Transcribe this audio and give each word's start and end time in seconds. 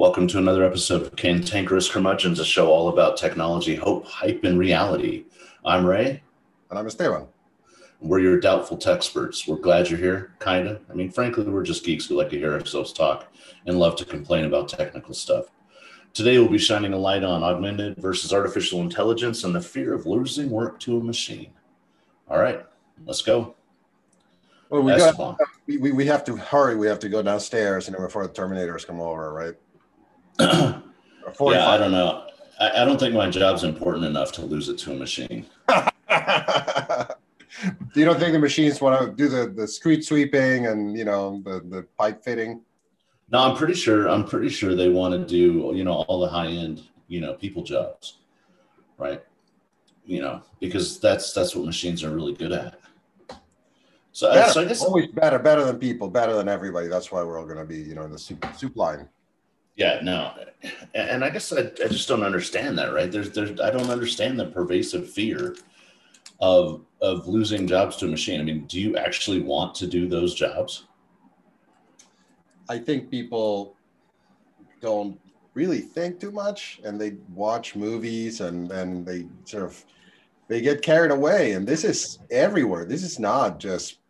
Welcome 0.00 0.28
to 0.28 0.38
another 0.38 0.64
episode 0.64 1.02
of 1.02 1.14
Cantankerous 1.14 1.90
Curmudgeons, 1.90 2.40
a 2.40 2.44
show 2.46 2.68
all 2.68 2.88
about 2.88 3.18
technology, 3.18 3.74
hope, 3.74 4.06
hype, 4.06 4.44
and 4.44 4.58
reality. 4.58 5.26
I'm 5.62 5.84
Ray. 5.84 6.22
And 6.70 6.78
I'm 6.78 6.86
Esteban. 6.86 7.26
We're 8.00 8.20
your 8.20 8.40
doubtful 8.40 8.78
tech 8.78 8.96
experts. 8.96 9.46
We're 9.46 9.56
glad 9.56 9.90
you're 9.90 9.98
here, 9.98 10.32
kind 10.38 10.68
of. 10.68 10.80
I 10.90 10.94
mean, 10.94 11.10
frankly, 11.10 11.44
we're 11.44 11.64
just 11.64 11.84
geeks 11.84 12.06
who 12.06 12.16
like 12.16 12.30
to 12.30 12.38
hear 12.38 12.54
ourselves 12.54 12.94
talk 12.94 13.30
and 13.66 13.78
love 13.78 13.94
to 13.96 14.06
complain 14.06 14.46
about 14.46 14.70
technical 14.70 15.12
stuff. 15.12 15.48
Today, 16.14 16.38
we'll 16.38 16.48
be 16.48 16.56
shining 16.56 16.94
a 16.94 16.98
light 16.98 17.22
on 17.22 17.42
augmented 17.42 17.98
versus 17.98 18.32
artificial 18.32 18.80
intelligence 18.80 19.44
and 19.44 19.54
the 19.54 19.60
fear 19.60 19.92
of 19.92 20.06
losing 20.06 20.48
work 20.48 20.80
to 20.80 20.96
a 20.96 21.04
machine. 21.04 21.50
All 22.26 22.38
right, 22.38 22.64
let's 23.04 23.20
go. 23.20 23.54
Well, 24.70 24.80
we, 24.80 24.96
got, 24.96 25.36
we, 25.66 25.92
we 25.92 26.06
have 26.06 26.24
to 26.24 26.36
hurry. 26.36 26.76
We 26.76 26.86
have 26.86 27.00
to 27.00 27.10
go 27.10 27.20
downstairs 27.20 27.86
and 27.86 27.94
before 27.98 28.26
the 28.26 28.32
Terminators 28.32 28.86
come 28.86 28.98
over, 28.98 29.30
right? 29.34 29.56
Yeah, 30.40 31.68
I 31.68 31.76
don't 31.76 31.92
know. 31.92 32.26
I, 32.58 32.82
I, 32.82 32.84
don't 32.84 32.98
think 32.98 33.14
my 33.14 33.30
job's 33.30 33.64
important 33.64 34.04
enough 34.04 34.32
to 34.32 34.42
lose 34.42 34.68
it 34.68 34.78
to 34.78 34.92
a 34.92 34.94
machine. 34.94 35.46
you 37.94 38.04
don't 38.04 38.18
think 38.18 38.32
the 38.32 38.38
machines 38.38 38.80
want 38.80 39.00
to 39.00 39.12
do 39.14 39.28
the, 39.28 39.46
the 39.48 39.66
street 39.66 40.04
sweeping 40.04 40.66
and 40.66 40.96
you 40.96 41.04
know 41.04 41.42
the, 41.44 41.60
the 41.60 41.82
pipe 41.98 42.22
fitting? 42.24 42.62
No, 43.30 43.38
I'm 43.38 43.56
pretty 43.56 43.74
sure. 43.74 44.08
I'm 44.08 44.24
pretty 44.24 44.48
sure 44.48 44.74
they 44.74 44.88
want 44.88 45.14
to 45.14 45.24
do 45.24 45.72
you 45.74 45.84
know 45.84 46.04
all 46.08 46.20
the 46.20 46.28
high 46.28 46.48
end 46.48 46.82
you 47.08 47.20
know 47.20 47.34
people 47.34 47.62
jobs, 47.62 48.18
right? 48.98 49.22
You 50.04 50.20
know 50.22 50.42
because 50.60 51.00
that's 51.00 51.32
that's 51.32 51.54
what 51.54 51.64
machines 51.64 52.02
are 52.04 52.14
really 52.14 52.34
good 52.34 52.52
at. 52.52 52.80
So, 54.12 54.32
better, 54.32 54.52
so 54.52 54.60
I 54.60 54.64
guess 54.64 54.82
always 54.82 55.06
better, 55.06 55.38
better 55.38 55.64
than 55.64 55.78
people, 55.78 56.10
better 56.10 56.34
than 56.34 56.48
everybody. 56.48 56.88
That's 56.88 57.12
why 57.12 57.22
we're 57.22 57.38
all 57.38 57.46
going 57.46 57.58
to 57.58 57.64
be 57.64 57.78
you 57.78 57.94
know 57.94 58.02
in 58.02 58.12
the 58.12 58.18
soup, 58.18 58.44
soup 58.56 58.76
line. 58.76 59.08
Yeah, 59.80 59.98
no, 60.02 60.34
and 60.94 61.24
I 61.24 61.30
guess 61.30 61.50
I, 61.54 61.60
I 61.60 61.88
just 61.88 62.06
don't 62.06 62.22
understand 62.22 62.76
that, 62.76 62.92
right? 62.92 63.10
There's, 63.10 63.30
there's, 63.30 63.58
I 63.62 63.70
don't 63.70 63.88
understand 63.88 64.38
the 64.38 64.44
pervasive 64.44 65.08
fear 65.08 65.56
of 66.38 66.84
of 67.00 67.26
losing 67.26 67.66
jobs 67.66 67.96
to 67.96 68.04
a 68.04 68.08
machine. 68.08 68.42
I 68.42 68.44
mean, 68.44 68.66
do 68.66 68.78
you 68.78 68.98
actually 68.98 69.40
want 69.40 69.74
to 69.76 69.86
do 69.86 70.06
those 70.06 70.34
jobs? 70.34 70.84
I 72.68 72.76
think 72.76 73.10
people 73.10 73.74
don't 74.82 75.18
really 75.54 75.80
think 75.80 76.20
too 76.20 76.30
much, 76.30 76.82
and 76.84 77.00
they 77.00 77.16
watch 77.32 77.74
movies, 77.74 78.42
and 78.42 78.70
and 78.72 79.06
they 79.06 79.28
sort 79.46 79.62
of 79.62 79.82
they 80.48 80.60
get 80.60 80.82
carried 80.82 81.10
away. 81.10 81.52
And 81.52 81.66
this 81.66 81.84
is 81.84 82.18
everywhere. 82.30 82.84
This 82.84 83.02
is 83.02 83.18
not 83.18 83.58
just 83.58 84.00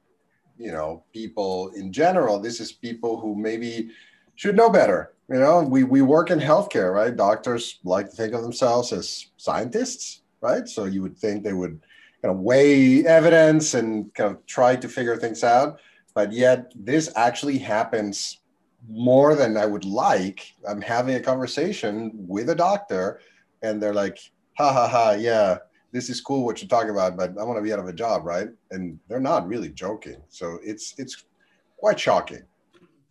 you 0.58 0.72
know 0.72 1.04
people 1.12 1.68
in 1.76 1.92
general. 1.92 2.40
This 2.40 2.58
is 2.58 2.72
people 2.72 3.20
who 3.20 3.36
maybe 3.36 3.92
should 4.34 4.56
know 4.56 4.68
better 4.68 5.12
you 5.30 5.38
know, 5.38 5.62
we, 5.62 5.84
we 5.84 6.02
work 6.02 6.30
in 6.30 6.40
healthcare, 6.40 6.92
right? 6.92 7.14
Doctors 7.14 7.78
like 7.84 8.10
to 8.10 8.16
think 8.16 8.34
of 8.34 8.42
themselves 8.42 8.92
as 8.92 9.26
scientists, 9.36 10.22
right? 10.40 10.68
So 10.68 10.84
you 10.84 11.02
would 11.02 11.16
think 11.16 11.44
they 11.44 11.52
would 11.52 11.80
kind 12.20 12.34
of 12.34 12.40
weigh 12.40 13.06
evidence 13.06 13.74
and 13.74 14.12
kind 14.14 14.32
of 14.32 14.44
try 14.46 14.74
to 14.74 14.88
figure 14.88 15.16
things 15.16 15.44
out. 15.44 15.78
But 16.14 16.32
yet, 16.32 16.72
this 16.74 17.12
actually 17.14 17.58
happens 17.58 18.40
more 18.88 19.36
than 19.36 19.56
I 19.56 19.66
would 19.66 19.84
like. 19.84 20.52
I'm 20.68 20.82
having 20.82 21.14
a 21.14 21.20
conversation 21.20 22.10
with 22.14 22.50
a 22.50 22.54
doctor, 22.54 23.20
and 23.62 23.80
they're 23.80 23.94
like, 23.94 24.18
ha 24.58 24.72
ha 24.72 24.88
ha, 24.88 25.12
yeah, 25.12 25.58
this 25.92 26.10
is 26.10 26.20
cool 26.20 26.44
what 26.44 26.60
you're 26.60 26.68
talking 26.68 26.90
about, 26.90 27.16
but 27.16 27.38
I 27.38 27.44
want 27.44 27.56
to 27.56 27.62
be 27.62 27.72
out 27.72 27.78
of 27.78 27.86
a 27.86 27.92
job, 27.92 28.24
right? 28.24 28.48
And 28.72 28.98
they're 29.08 29.20
not 29.20 29.46
really 29.46 29.70
joking. 29.70 30.20
So 30.28 30.58
it's 30.64 30.94
it's 30.98 31.24
quite 31.78 32.00
shocking 32.00 32.42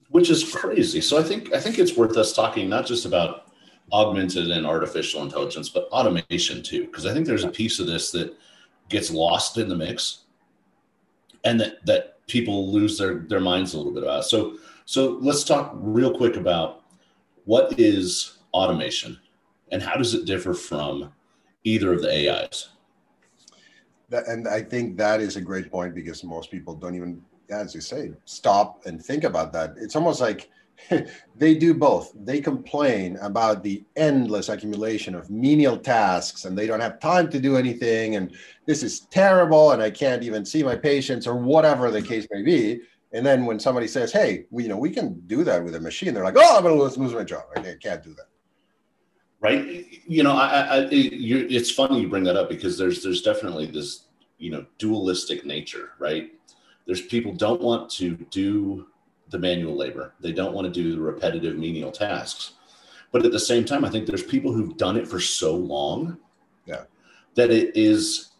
which 0.09 0.29
is 0.29 0.53
crazy. 0.53 1.01
So 1.01 1.17
I 1.17 1.23
think 1.23 1.53
I 1.53 1.59
think 1.59 1.79
it's 1.79 1.95
worth 1.95 2.17
us 2.17 2.33
talking 2.33 2.69
not 2.69 2.85
just 2.85 3.05
about 3.05 3.51
augmented 3.91 4.51
and 4.51 4.65
artificial 4.65 5.23
intelligence, 5.23 5.69
but 5.69 5.85
automation 5.85 6.61
too, 6.61 6.85
because 6.85 7.05
I 7.05 7.13
think 7.13 7.25
there's 7.25 7.43
a 7.43 7.49
piece 7.49 7.79
of 7.79 7.87
this 7.87 8.11
that 8.11 8.35
gets 8.89 9.11
lost 9.11 9.57
in 9.57 9.69
the 9.69 9.75
mix, 9.75 10.25
and 11.43 11.59
that 11.59 11.85
that 11.85 12.25
people 12.27 12.71
lose 12.71 12.97
their 12.97 13.19
their 13.19 13.39
minds 13.39 13.73
a 13.73 13.77
little 13.77 13.93
bit 13.93 14.03
about. 14.03 14.25
So 14.25 14.57
so 14.85 15.19
let's 15.21 15.43
talk 15.43 15.71
real 15.75 16.15
quick 16.15 16.35
about 16.35 16.83
what 17.45 17.79
is 17.79 18.39
automation 18.53 19.19
and 19.71 19.81
how 19.81 19.95
does 19.95 20.13
it 20.13 20.25
differ 20.25 20.53
from 20.53 21.11
either 21.63 21.93
of 21.93 22.01
the 22.01 22.09
AIs. 22.09 22.69
That, 24.09 24.27
and 24.27 24.47
I 24.47 24.63
think 24.63 24.97
that 24.97 25.21
is 25.21 25.35
a 25.35 25.41
great 25.41 25.71
point 25.71 25.93
because 25.93 26.23
most 26.23 26.49
people 26.49 26.73
don't 26.73 26.95
even 26.95 27.23
as 27.51 27.73
you 27.75 27.81
say, 27.81 28.11
stop 28.25 28.85
and 28.85 29.03
think 29.03 29.23
about 29.23 29.53
that. 29.53 29.75
It's 29.77 29.95
almost 29.95 30.21
like 30.21 30.49
they 31.35 31.55
do 31.55 31.73
both. 31.73 32.11
They 32.15 32.41
complain 32.41 33.17
about 33.21 33.63
the 33.63 33.83
endless 33.95 34.49
accumulation 34.49 35.15
of 35.15 35.29
menial 35.29 35.77
tasks 35.77 36.45
and 36.45 36.57
they 36.57 36.67
don't 36.67 36.79
have 36.79 36.99
time 36.99 37.29
to 37.31 37.39
do 37.39 37.57
anything. 37.57 38.15
And 38.15 38.35
this 38.65 38.83
is 38.83 39.01
terrible. 39.01 39.71
And 39.71 39.81
I 39.81 39.89
can't 39.89 40.23
even 40.23 40.45
see 40.45 40.63
my 40.63 40.75
patients 40.75 41.27
or 41.27 41.35
whatever 41.35 41.91
the 41.91 42.01
case 42.01 42.27
may 42.31 42.41
be. 42.41 42.81
And 43.11 43.25
then 43.25 43.45
when 43.45 43.59
somebody 43.59 43.87
says, 43.87 44.11
hey, 44.11 44.45
we, 44.51 44.63
you 44.63 44.69
know, 44.69 44.77
we 44.77 44.91
can 44.91 45.19
do 45.21 45.43
that 45.43 45.63
with 45.63 45.75
a 45.75 45.79
machine, 45.79 46.13
they're 46.13 46.23
like, 46.23 46.37
oh, 46.37 46.57
I'm 46.57 46.63
going 46.63 46.75
to 46.75 46.81
lose, 46.81 46.97
lose 46.97 47.13
my 47.13 47.23
job. 47.23 47.43
I 47.55 47.61
can't 47.81 48.03
do 48.03 48.13
that. 48.13 48.27
Right. 49.41 49.87
You 50.05 50.23
know, 50.23 50.33
I, 50.33 50.81
I, 50.81 50.87
it's 50.91 51.71
funny 51.71 52.01
you 52.01 52.09
bring 52.09 52.25
that 52.25 52.35
up 52.35 52.49
because 52.49 52.77
there's, 52.77 53.01
there's 53.01 53.21
definitely 53.21 53.67
this, 53.67 54.05
you 54.37 54.51
know, 54.51 54.65
dualistic 54.77 55.45
nature, 55.45 55.91
right? 55.97 56.31
There's 56.89 57.03
people 57.03 57.31
don't 57.31 57.61
want 57.61 57.87
to 57.87 58.15
do 58.31 58.87
the 59.29 59.37
manual 59.37 59.75
labor. 59.75 60.15
They 60.19 60.31
don't 60.31 60.55
want 60.55 60.65
to 60.65 60.73
do 60.73 60.95
the 60.95 60.99
repetitive 60.99 61.55
menial 61.55 61.91
tasks. 61.91 62.53
But 63.11 63.23
at 63.23 63.31
the 63.31 63.39
same 63.39 63.63
time, 63.63 63.85
I 63.85 63.91
think 63.91 64.07
there's 64.07 64.23
people 64.23 64.51
who've 64.51 64.75
done 64.75 64.97
it 64.97 65.07
for 65.07 65.19
so 65.19 65.55
long 65.55 66.17
yeah. 66.65 66.85
that 67.35 67.51
it 67.51 67.77
is 67.77 68.31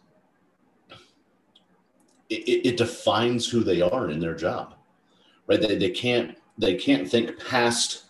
it, 2.28 2.66
it 2.66 2.76
defines 2.76 3.48
who 3.48 3.62
they 3.62 3.82
are 3.82 4.10
in 4.10 4.18
their 4.18 4.34
job. 4.34 4.74
Right. 5.46 5.60
They, 5.60 5.76
they 5.76 5.90
can't 5.90 6.36
they 6.58 6.74
can't 6.74 7.08
think 7.08 7.38
past 7.38 8.06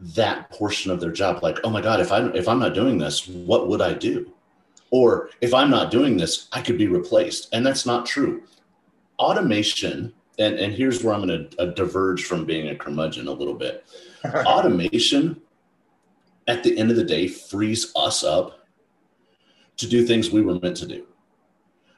that 0.00 0.50
portion 0.50 0.90
of 0.90 1.00
their 1.00 1.12
job 1.12 1.42
like 1.42 1.58
oh 1.64 1.70
my 1.70 1.80
god 1.80 1.98
if 1.98 2.12
i 2.12 2.20
if 2.28 2.46
i'm 2.46 2.60
not 2.60 2.72
doing 2.72 2.98
this 2.98 3.26
what 3.26 3.66
would 3.66 3.80
i 3.80 3.92
do 3.92 4.32
or 4.92 5.28
if 5.40 5.52
i'm 5.52 5.68
not 5.68 5.90
doing 5.90 6.16
this 6.16 6.46
i 6.52 6.62
could 6.62 6.78
be 6.78 6.86
replaced 6.86 7.48
and 7.52 7.66
that's 7.66 7.84
not 7.84 8.06
true 8.06 8.40
automation, 9.18 10.12
and, 10.38 10.58
and 10.58 10.72
here's 10.72 11.02
where 11.02 11.14
I'm 11.14 11.26
going 11.26 11.50
to 11.50 11.62
uh, 11.62 11.66
diverge 11.66 12.24
from 12.24 12.44
being 12.44 12.68
a 12.68 12.76
curmudgeon 12.76 13.28
a 13.28 13.32
little 13.32 13.54
bit. 13.54 13.84
automation, 14.24 15.40
at 16.46 16.62
the 16.62 16.76
end 16.78 16.90
of 16.90 16.96
the 16.96 17.04
day, 17.04 17.28
frees 17.28 17.92
us 17.96 18.24
up 18.24 18.66
to 19.76 19.88
do 19.88 20.06
things 20.06 20.30
we 20.30 20.42
were 20.42 20.58
meant 20.60 20.76
to 20.76 20.86
do. 20.86 21.06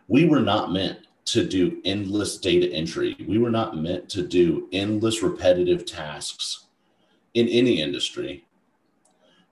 We 0.09 0.27
were 0.27 0.41
not 0.41 0.73
meant 0.73 1.07
to 1.27 1.47
do 1.47 1.81
endless 1.85 2.39
data 2.39 2.71
entry. 2.73 3.17
We 3.27 3.39
were 3.39 3.51
not 3.51 3.77
meant 3.77 4.09
to 4.11 4.27
do 4.27 4.69
endless 4.73 5.23
repetitive 5.23 5.87
tasks 5.87 6.67
in 7.35 7.49
any 7.49 7.81
industry. 7.81 8.47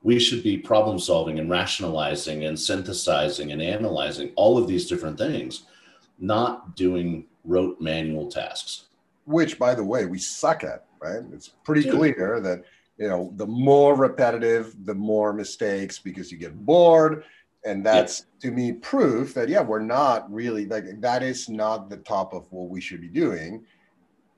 We 0.02 0.18
should 0.18 0.42
be 0.42 0.58
problem 0.58 0.98
solving 0.98 1.38
and 1.38 1.50
rationalizing 1.50 2.44
and 2.44 2.58
synthesizing 2.58 3.52
and 3.52 3.62
analyzing 3.62 4.32
all 4.36 4.58
of 4.58 4.66
these 4.66 4.88
different 4.88 5.18
things, 5.18 5.64
not 6.18 6.76
doing 6.76 7.26
rote 7.44 7.80
manual 7.80 8.30
tasks. 8.30 8.84
Which, 9.24 9.58
by 9.58 9.74
the 9.74 9.84
way, 9.84 10.06
we 10.06 10.18
suck 10.18 10.64
at, 10.64 10.86
right? 11.00 11.22
It's 11.32 11.48
pretty 11.64 11.82
Dude. 11.82 11.94
clear 11.94 12.40
that, 12.40 12.64
you 12.96 13.08
know, 13.08 13.32
the 13.36 13.46
more 13.46 13.94
repetitive, 13.94 14.74
the 14.84 14.94
more 14.94 15.32
mistakes 15.32 15.98
because 15.98 16.32
you 16.32 16.38
get 16.38 16.64
bored. 16.64 17.24
And 17.64 17.84
that's 17.84 18.26
to 18.40 18.50
me 18.50 18.72
proof 18.72 19.34
that, 19.34 19.48
yeah, 19.48 19.60
we're 19.60 19.80
not 19.80 20.32
really 20.32 20.66
like 20.66 21.00
that 21.00 21.22
is 21.22 21.48
not 21.48 21.90
the 21.90 21.98
top 21.98 22.32
of 22.32 22.50
what 22.50 22.68
we 22.68 22.80
should 22.80 23.00
be 23.00 23.08
doing. 23.08 23.64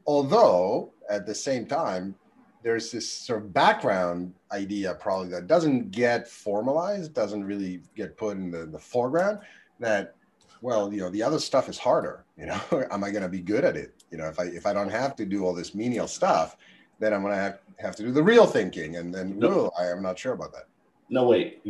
Although 0.06 0.92
at 1.08 1.26
the 1.26 1.34
same 1.34 1.66
time, 1.66 2.14
there's 2.62 2.90
this 2.90 3.10
sort 3.10 3.42
of 3.42 3.52
background 3.52 4.34
idea 4.52 4.94
probably 4.94 5.28
that 5.28 5.46
doesn't 5.46 5.90
get 5.90 6.28
formalized, 6.28 7.14
doesn't 7.14 7.44
really 7.44 7.80
get 7.94 8.16
put 8.16 8.36
in 8.36 8.50
the, 8.50 8.66
the 8.66 8.78
foreground 8.78 9.38
that 9.78 10.14
well, 10.62 10.92
you 10.92 11.00
know, 11.00 11.10
the 11.10 11.22
other 11.22 11.38
stuff 11.38 11.68
is 11.68 11.78
harder. 11.78 12.24
You 12.36 12.46
know, 12.46 12.60
am 12.90 13.04
I 13.04 13.10
going 13.10 13.22
to 13.22 13.28
be 13.28 13.40
good 13.40 13.64
at 13.64 13.76
it? 13.76 13.94
You 14.10 14.18
know, 14.18 14.26
if 14.26 14.38
I 14.38 14.44
if 14.44 14.66
I 14.66 14.72
don't 14.72 14.90
have 14.90 15.16
to 15.16 15.24
do 15.24 15.44
all 15.44 15.54
this 15.54 15.74
menial 15.74 16.08
stuff, 16.08 16.56
then 16.98 17.12
I'm 17.14 17.22
going 17.22 17.34
to 17.34 17.40
have, 17.40 17.58
have 17.78 17.96
to 17.96 18.02
do 18.02 18.12
the 18.12 18.22
real 18.22 18.46
thinking, 18.46 18.96
and 18.96 19.14
then 19.14 19.38
no. 19.38 19.70
I 19.78 19.86
am 19.86 20.02
not 20.02 20.18
sure 20.18 20.32
about 20.32 20.52
that. 20.52 20.66
No, 21.08 21.26
wait. 21.26 21.62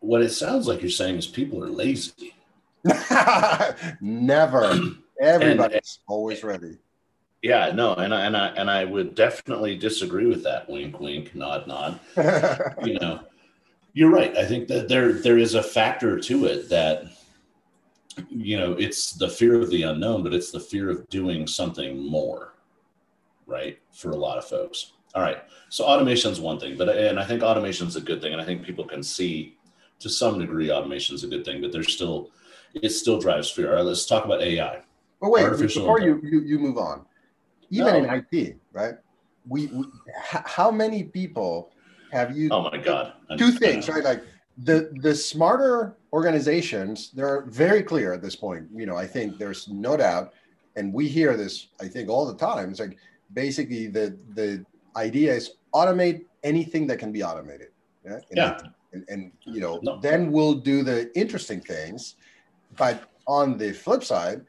What 0.00 0.22
it 0.22 0.30
sounds 0.30 0.66
like 0.66 0.80
you're 0.80 0.90
saying 0.90 1.16
is 1.16 1.26
people 1.26 1.62
are 1.64 1.70
lazy. 1.70 2.34
Never. 4.00 4.78
Everybody's 5.20 5.74
and, 5.74 5.74
eh, 5.74 5.80
always 6.08 6.42
ready. 6.42 6.78
Yeah, 7.42 7.72
no, 7.72 7.94
and 7.94 8.14
I, 8.14 8.26
and 8.26 8.36
I 8.36 8.48
and 8.48 8.70
I 8.70 8.84
would 8.84 9.14
definitely 9.14 9.76
disagree 9.76 10.26
with 10.26 10.42
that. 10.44 10.68
Wink, 10.68 11.00
wink, 11.00 11.34
nod, 11.34 11.66
nod. 11.66 12.00
you 12.84 12.98
know, 12.98 13.20
you're 13.94 14.10
right. 14.10 14.36
I 14.36 14.44
think 14.44 14.68
that 14.68 14.88
there 14.88 15.12
there 15.12 15.38
is 15.38 15.54
a 15.54 15.62
factor 15.62 16.18
to 16.18 16.44
it 16.46 16.68
that 16.68 17.04
you 18.28 18.58
know, 18.58 18.72
it's 18.72 19.12
the 19.12 19.28
fear 19.28 19.60
of 19.60 19.70
the 19.70 19.82
unknown, 19.82 20.22
but 20.22 20.34
it's 20.34 20.50
the 20.50 20.60
fear 20.60 20.90
of 20.90 21.08
doing 21.08 21.46
something 21.46 21.98
more, 21.98 22.54
right? 23.46 23.78
For 23.92 24.10
a 24.10 24.16
lot 24.16 24.38
of 24.38 24.44
folks. 24.44 24.92
All 25.14 25.22
right. 25.22 25.38
So 25.68 25.84
automation 25.84 26.30
is 26.30 26.40
one 26.40 26.58
thing, 26.58 26.76
but 26.76 26.88
and 26.88 27.18
I 27.18 27.24
think 27.24 27.42
automation 27.42 27.86
is 27.86 27.96
a 27.96 28.00
good 28.00 28.20
thing, 28.20 28.32
and 28.32 28.40
I 28.40 28.44
think 28.44 28.62
people 28.62 28.84
can 28.84 29.02
see 29.02 29.56
to 29.98 30.08
some 30.08 30.38
degree 30.38 30.70
automation 30.70 31.14
is 31.14 31.24
a 31.24 31.28
good 31.28 31.44
thing, 31.44 31.60
but 31.60 31.72
there's 31.72 31.92
still 31.92 32.30
it 32.74 32.90
still 32.90 33.18
drives 33.18 33.50
fear. 33.50 33.70
All 33.70 33.76
right, 33.76 33.84
let's 33.84 34.06
talk 34.06 34.24
about 34.24 34.42
AI. 34.42 34.80
But 35.20 35.30
wait, 35.30 35.58
before 35.58 36.00
you, 36.00 36.20
you 36.22 36.40
you 36.40 36.58
move 36.58 36.78
on, 36.78 37.04
even 37.70 37.86
no. 37.86 37.98
in 37.98 38.24
IT, 38.32 38.56
right? 38.72 38.94
We, 39.48 39.66
we 39.66 39.84
how 40.22 40.70
many 40.70 41.02
people 41.02 41.70
have 42.12 42.36
you? 42.36 42.48
Oh 42.50 42.62
my 42.62 42.78
God! 42.78 43.14
Two 43.36 43.50
things, 43.50 43.88
right? 43.88 44.04
Like 44.04 44.22
the 44.64 44.92
the 45.02 45.14
smarter 45.14 45.96
organizations, 46.12 47.10
they're 47.12 47.42
very 47.42 47.82
clear 47.82 48.12
at 48.12 48.22
this 48.22 48.36
point. 48.36 48.68
You 48.74 48.86
know, 48.86 48.96
I 48.96 49.06
think 49.06 49.38
there's 49.38 49.68
no 49.68 49.96
doubt, 49.96 50.32
and 50.76 50.92
we 50.92 51.08
hear 51.08 51.36
this, 51.36 51.68
I 51.80 51.88
think, 51.88 52.08
all 52.08 52.26
the 52.26 52.36
time. 52.36 52.70
It's 52.70 52.80
like 52.80 52.98
basically 53.32 53.86
the 53.86 54.16
the 54.34 54.64
idea 54.96 55.32
is 55.34 55.52
automate 55.74 56.24
anything 56.42 56.86
that 56.88 56.98
can 56.98 57.12
be 57.12 57.22
automated. 57.22 57.68
Yeah. 58.04 58.12
And, 58.12 58.24
yeah. 58.32 58.58
And, 58.92 59.04
and 59.08 59.32
you 59.44 59.60
know, 59.60 59.78
no. 59.82 60.00
then 60.00 60.32
we'll 60.32 60.54
do 60.54 60.82
the 60.82 61.16
interesting 61.16 61.60
things. 61.60 62.16
But 62.76 63.08
on 63.26 63.56
the 63.56 63.72
flip 63.72 64.02
side, 64.02 64.44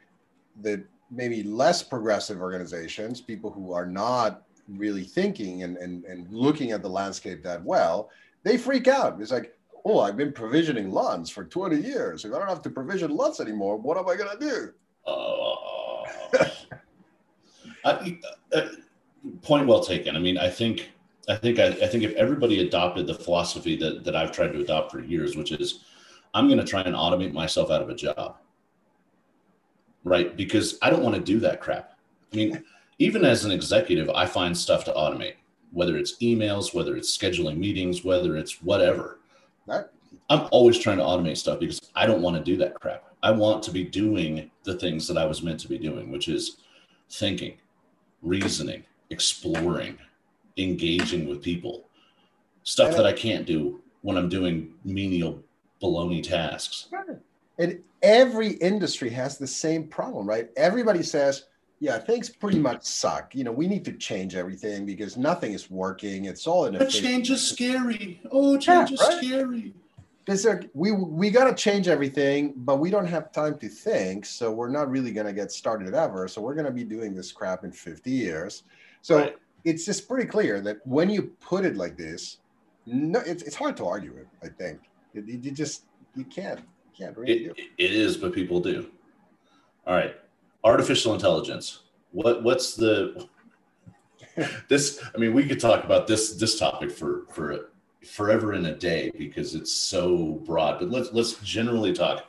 the 0.62 0.84
maybe 1.12 1.44
less 1.44 1.84
progressive 1.84 2.42
organizations, 2.42 3.22
people 3.22 3.52
who 3.52 3.74
are 3.74 3.86
not 3.86 4.44
really 4.68 5.04
thinking 5.04 5.63
and, 5.63 5.78
and, 5.78 6.06
and 6.06 6.28
looking 6.31 6.72
at 6.72 6.81
the 6.81 6.90
landscape 6.90 7.44
that 7.44 7.63
well, 7.63 8.10
they 8.44 8.58
freak 8.58 8.88
out. 8.88 9.22
It's 9.22 9.31
like, 9.31 9.54
oh, 9.86 10.00
I've 10.00 10.18
been 10.18 10.31
provisioning 10.31 10.92
LUNs 10.92 11.30
for 11.30 11.44
20 11.44 11.78
years. 11.78 12.25
If 12.25 12.33
I 12.33 12.39
don't 12.39 12.48
have 12.48 12.62
to 12.63 12.69
provision 12.69 13.12
LUNs 13.12 13.39
anymore, 13.39 13.78
what 13.78 13.98
am 13.98 14.07
I 14.07 14.16
going 14.16 14.38
to 14.38 14.45
do? 14.45 14.74
Uh, 17.83 17.94
I, 17.94 18.19
uh, 18.54 18.68
point 19.42 19.68
well 19.68 19.83
taken. 19.83 20.16
I 20.16 20.19
mean, 20.19 20.38
I 20.38 20.50
think, 20.50 20.92
I 21.28 21.36
think, 21.36 21.60
I, 21.60 21.68
I 21.68 21.88
think 21.88 22.04
if 22.04 22.13
everybody 22.13 22.66
adopted 22.66 23.07
the 23.07 23.16
philosophy 23.16 23.75
that, 23.78 24.04
that 24.04 24.16
I've 24.16 24.31
tried 24.31 24.54
to 24.54 24.62
adopt 24.62 24.92
for 24.92 25.01
years, 25.01 25.36
which 25.36 25.51
is 25.51 25.80
I'm 26.34 26.48
going 26.48 26.60
to 26.60 26.66
try 26.66 26.81
and 26.81 26.95
automate 26.95 27.34
myself 27.34 27.72
out 27.72 27.81
of 27.81 27.89
a 27.89 27.95
job, 27.95 28.38
right? 30.04 30.36
Because 30.36 30.77
I 30.81 30.89
don't 30.89 31.04
want 31.04 31.16
to 31.16 31.22
do 31.22 31.39
that 31.39 31.60
crap. 31.60 31.98
I 32.31 32.36
mean, 32.36 32.63
even 33.00 33.25
as 33.25 33.45
an 33.45 33.51
executive, 33.51 34.10
I 34.10 34.25
find 34.25 34.57
stuff 34.57 34.86
to 34.86 34.94
automate, 34.94 35.36
whether 35.72 35.98
it's 35.98 36.18
emails, 36.19 36.74
whether 36.74 36.95
it's 36.95 37.16
scheduling 37.16 37.57
meetings, 37.57 38.04
whether 38.04 38.38
it's 38.38 38.62
whatever. 38.62 39.19
Right. 39.72 39.86
I'm 40.30 40.48
always 40.52 40.78
trying 40.78 40.98
to 40.98 41.04
automate 41.04 41.38
stuff 41.38 41.60
because 41.60 41.92
I 41.96 42.06
don't 42.06 42.22
want 42.22 42.38
to 42.38 42.44
do 42.44 42.58
that 42.58 42.80
crap. 42.80 43.04
I 43.24 43.32
want 43.32 43.64
to 43.64 43.72
be 43.72 43.84
doing 43.84 44.50
the 44.64 44.76
things 44.76 45.08
that 45.08 45.18
I 45.18 45.26
was 45.26 45.44
meant 45.44 45.60
to 45.62 45.68
be 45.68 45.78
doing, 45.78 46.12
which 46.12 46.28
is 46.28 46.58
thinking, 47.10 47.58
reasoning, 48.22 48.84
exploring, 49.10 49.98
engaging 50.58 51.28
with 51.28 51.42
people, 51.42 51.86
stuff 52.64 52.96
that 52.96 53.06
I 53.06 53.14
can't 53.14 53.46
do 53.46 53.82
when 54.02 54.18
I'm 54.18 54.30
doing 54.30 54.74
menial 54.84 55.44
baloney 55.82 56.24
tasks. 56.24 56.88
And 57.58 57.84
every 58.02 58.54
industry 58.54 59.10
has 59.10 59.38
the 59.38 59.48
same 59.48 59.88
problem, 59.88 60.28
right? 60.28 60.50
Everybody 60.58 61.04
says, 61.04 61.46
yeah, 61.81 61.98
things 61.98 62.30
pretty 62.30 62.60
much 62.60 62.83
suck. 62.83 63.33
You 63.33 63.44
know, 63.44 63.51
we 63.51 63.68
need 63.68 63.83
to 63.86 63.94
change 63.94 64.36
everything 64.36 64.86
because 64.86 65.18
nothing 65.18 65.54
is 65.54 65.72
working. 65.72 66.25
It's 66.25 66.45
all 66.45 66.66
in 66.66 66.75
a 66.75 66.88
change 66.88 67.31
is 67.31 67.42
scary. 67.42 68.22
Oh, 68.31 68.56
change 68.56 68.92
yeah, 68.92 68.94
is 68.94 69.01
right? 69.01 69.18
scary. 69.18 69.74
Because 70.24 70.45
we 70.75 70.92
we 70.92 71.31
got 71.31 71.45
to 71.45 71.56
change 71.56 71.88
everything, 71.88 72.54
but 72.56 72.78
we 72.80 72.92
don't 72.92 73.07
have 73.07 73.31
time 73.31 73.57
to 73.57 73.68
think. 73.68 74.28
So 74.28 74.51
we're 74.51 74.69
not 74.69 74.92
really 74.92 75.12
going 75.12 75.25
to 75.25 75.33
get 75.33 75.51
started 75.51 75.95
ever. 75.95 76.28
So 76.28 76.39
we're 76.39 76.54
going 76.54 76.68
to 76.68 76.72
be 76.72 76.83
doing 76.83 77.16
this 77.16 77.31
crap 77.31 77.63
in 77.63 77.72
50 77.72 78.12
years. 78.12 78.62
So 79.01 79.18
right. 79.18 79.36
it's 79.66 79.84
just 79.84 80.07
pretty 80.07 80.27
clear 80.27 80.62
that 80.62 80.86
when 80.86 81.10
you 81.10 81.34
put 81.42 81.66
it 81.66 81.75
like 81.75 81.98
this, 81.98 82.38
no, 82.86 83.22
it's, 83.25 83.42
it's 83.42 83.56
hard 83.56 83.75
to 83.77 83.88
argue 83.88 84.16
it. 84.18 84.27
I 84.44 84.50
think 84.50 84.81
you, 85.16 85.24
you 85.25 85.50
just 85.50 85.86
you 86.16 86.25
can't 86.25 86.60
you 86.60 87.06
can't 87.06 87.18
really 87.18 87.45
it, 87.45 87.57
it 87.80 87.92
is, 87.92 88.18
but 88.18 88.34
people 88.34 88.60
do. 88.60 88.92
All 89.88 89.95
right 89.95 90.16
artificial 90.63 91.13
intelligence. 91.13 91.84
What 92.12 92.44
what's 92.44 92.75
the 92.75 93.28
this? 94.69 95.04
I 95.13 95.18
mean, 95.18 95.34
we 95.34 95.48
could 95.48 95.60
talk 95.60 95.84
about 95.84 96.08
this 96.08 96.34
this 96.34 96.60
topic 96.60 96.92
for 96.92 97.25
for 97.30 97.72
forever 98.06 98.54
in 98.54 98.66
a 98.66 98.75
day 98.75 99.12
because 99.18 99.56
it's 99.56 99.72
so 99.72 100.42
broad. 100.46 100.80
But 100.80 100.90
let's 100.90 101.12
let's 101.13 101.34
generally 101.42 101.94
talk. 101.94 102.25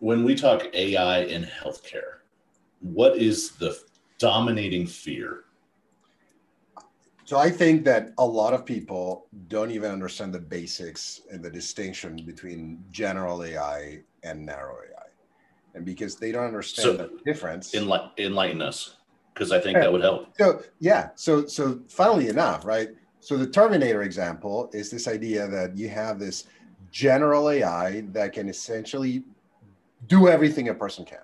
When 0.00 0.24
we 0.24 0.34
talk 0.34 0.66
AI 0.74 1.22
in 1.22 1.42
healthcare, 1.44 2.20
what 2.80 3.16
is 3.16 3.52
the 3.52 3.76
dominating 4.18 4.86
fear? 4.86 5.44
So 7.24 7.36
I 7.36 7.50
think 7.50 7.84
that 7.84 8.12
a 8.16 8.24
lot 8.24 8.54
of 8.54 8.64
people 8.64 9.26
don't 9.48 9.70
even 9.70 9.90
understand 9.90 10.32
the 10.32 10.40
basics 10.40 11.20
and 11.30 11.44
the 11.44 11.50
distinction 11.50 12.16
between 12.24 12.82
general 12.90 13.44
AI 13.44 13.98
and 14.22 14.46
narrow 14.46 14.76
AI 14.76 15.07
and 15.78 15.86
because 15.86 16.16
they 16.16 16.30
don't 16.30 16.44
understand 16.44 16.84
so 16.84 16.96
the 16.96 17.10
difference. 17.24 17.74
Enlighten, 17.74 18.10
enlighten 18.18 18.60
us, 18.60 18.96
because 19.32 19.50
I 19.50 19.60
think 19.60 19.76
yeah. 19.76 19.82
that 19.82 19.92
would 19.92 20.02
help. 20.02 20.36
So 20.36 20.62
yeah, 20.80 21.10
so 21.14 21.46
so 21.46 21.80
funnily 21.88 22.28
enough, 22.28 22.64
right? 22.64 22.90
So 23.20 23.36
the 23.36 23.46
Terminator 23.46 24.02
example 24.02 24.70
is 24.72 24.90
this 24.90 25.08
idea 25.08 25.48
that 25.48 25.76
you 25.76 25.88
have 25.88 26.18
this 26.18 26.44
general 26.90 27.50
AI 27.50 28.02
that 28.12 28.32
can 28.32 28.48
essentially 28.48 29.24
do 30.06 30.28
everything 30.28 30.68
a 30.68 30.74
person 30.74 31.04
can, 31.04 31.18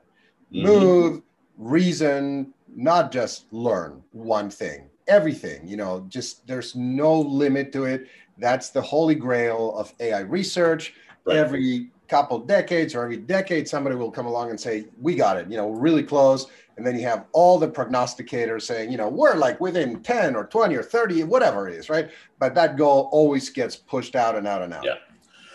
mm-hmm. 0.52 0.66
move, 0.66 1.22
reason, 1.56 2.52
not 2.74 3.12
just 3.12 3.52
learn 3.52 4.02
one 4.12 4.50
thing, 4.50 4.88
everything. 5.06 5.66
You 5.66 5.76
know, 5.76 6.06
just 6.08 6.46
there's 6.46 6.74
no 6.74 7.20
limit 7.20 7.72
to 7.72 7.84
it. 7.84 8.08
That's 8.38 8.70
the 8.70 8.82
holy 8.82 9.14
grail 9.14 9.76
of 9.76 9.92
AI 10.00 10.20
research. 10.20 10.94
Right. 11.24 11.36
Every 11.36 11.90
couple 12.08 12.38
decades 12.38 12.94
or 12.94 13.02
every 13.02 13.16
decade 13.16 13.66
somebody 13.66 13.96
will 13.96 14.10
come 14.10 14.26
along 14.26 14.50
and 14.50 14.60
say 14.60 14.86
we 15.00 15.14
got 15.14 15.36
it 15.36 15.50
you 15.50 15.56
know 15.56 15.70
really 15.70 16.02
close. 16.02 16.46
And 16.76 16.84
then 16.84 16.98
you 16.98 17.06
have 17.06 17.26
all 17.32 17.58
the 17.58 17.68
prognosticators 17.68 18.62
saying 18.62 18.90
you 18.90 18.96
know 18.96 19.08
we're 19.08 19.36
like 19.36 19.60
within 19.60 20.02
10 20.02 20.36
or 20.36 20.44
20 20.44 20.74
or 20.74 20.82
30 20.82 21.24
whatever 21.24 21.68
it 21.68 21.74
is 21.74 21.88
right? 21.88 22.10
But 22.38 22.54
that 22.54 22.76
goal 22.76 23.08
always 23.12 23.48
gets 23.50 23.76
pushed 23.76 24.16
out 24.16 24.36
and 24.36 24.46
out 24.46 24.62
and 24.62 24.74
out. 24.74 24.84
Yeah. 24.84 24.96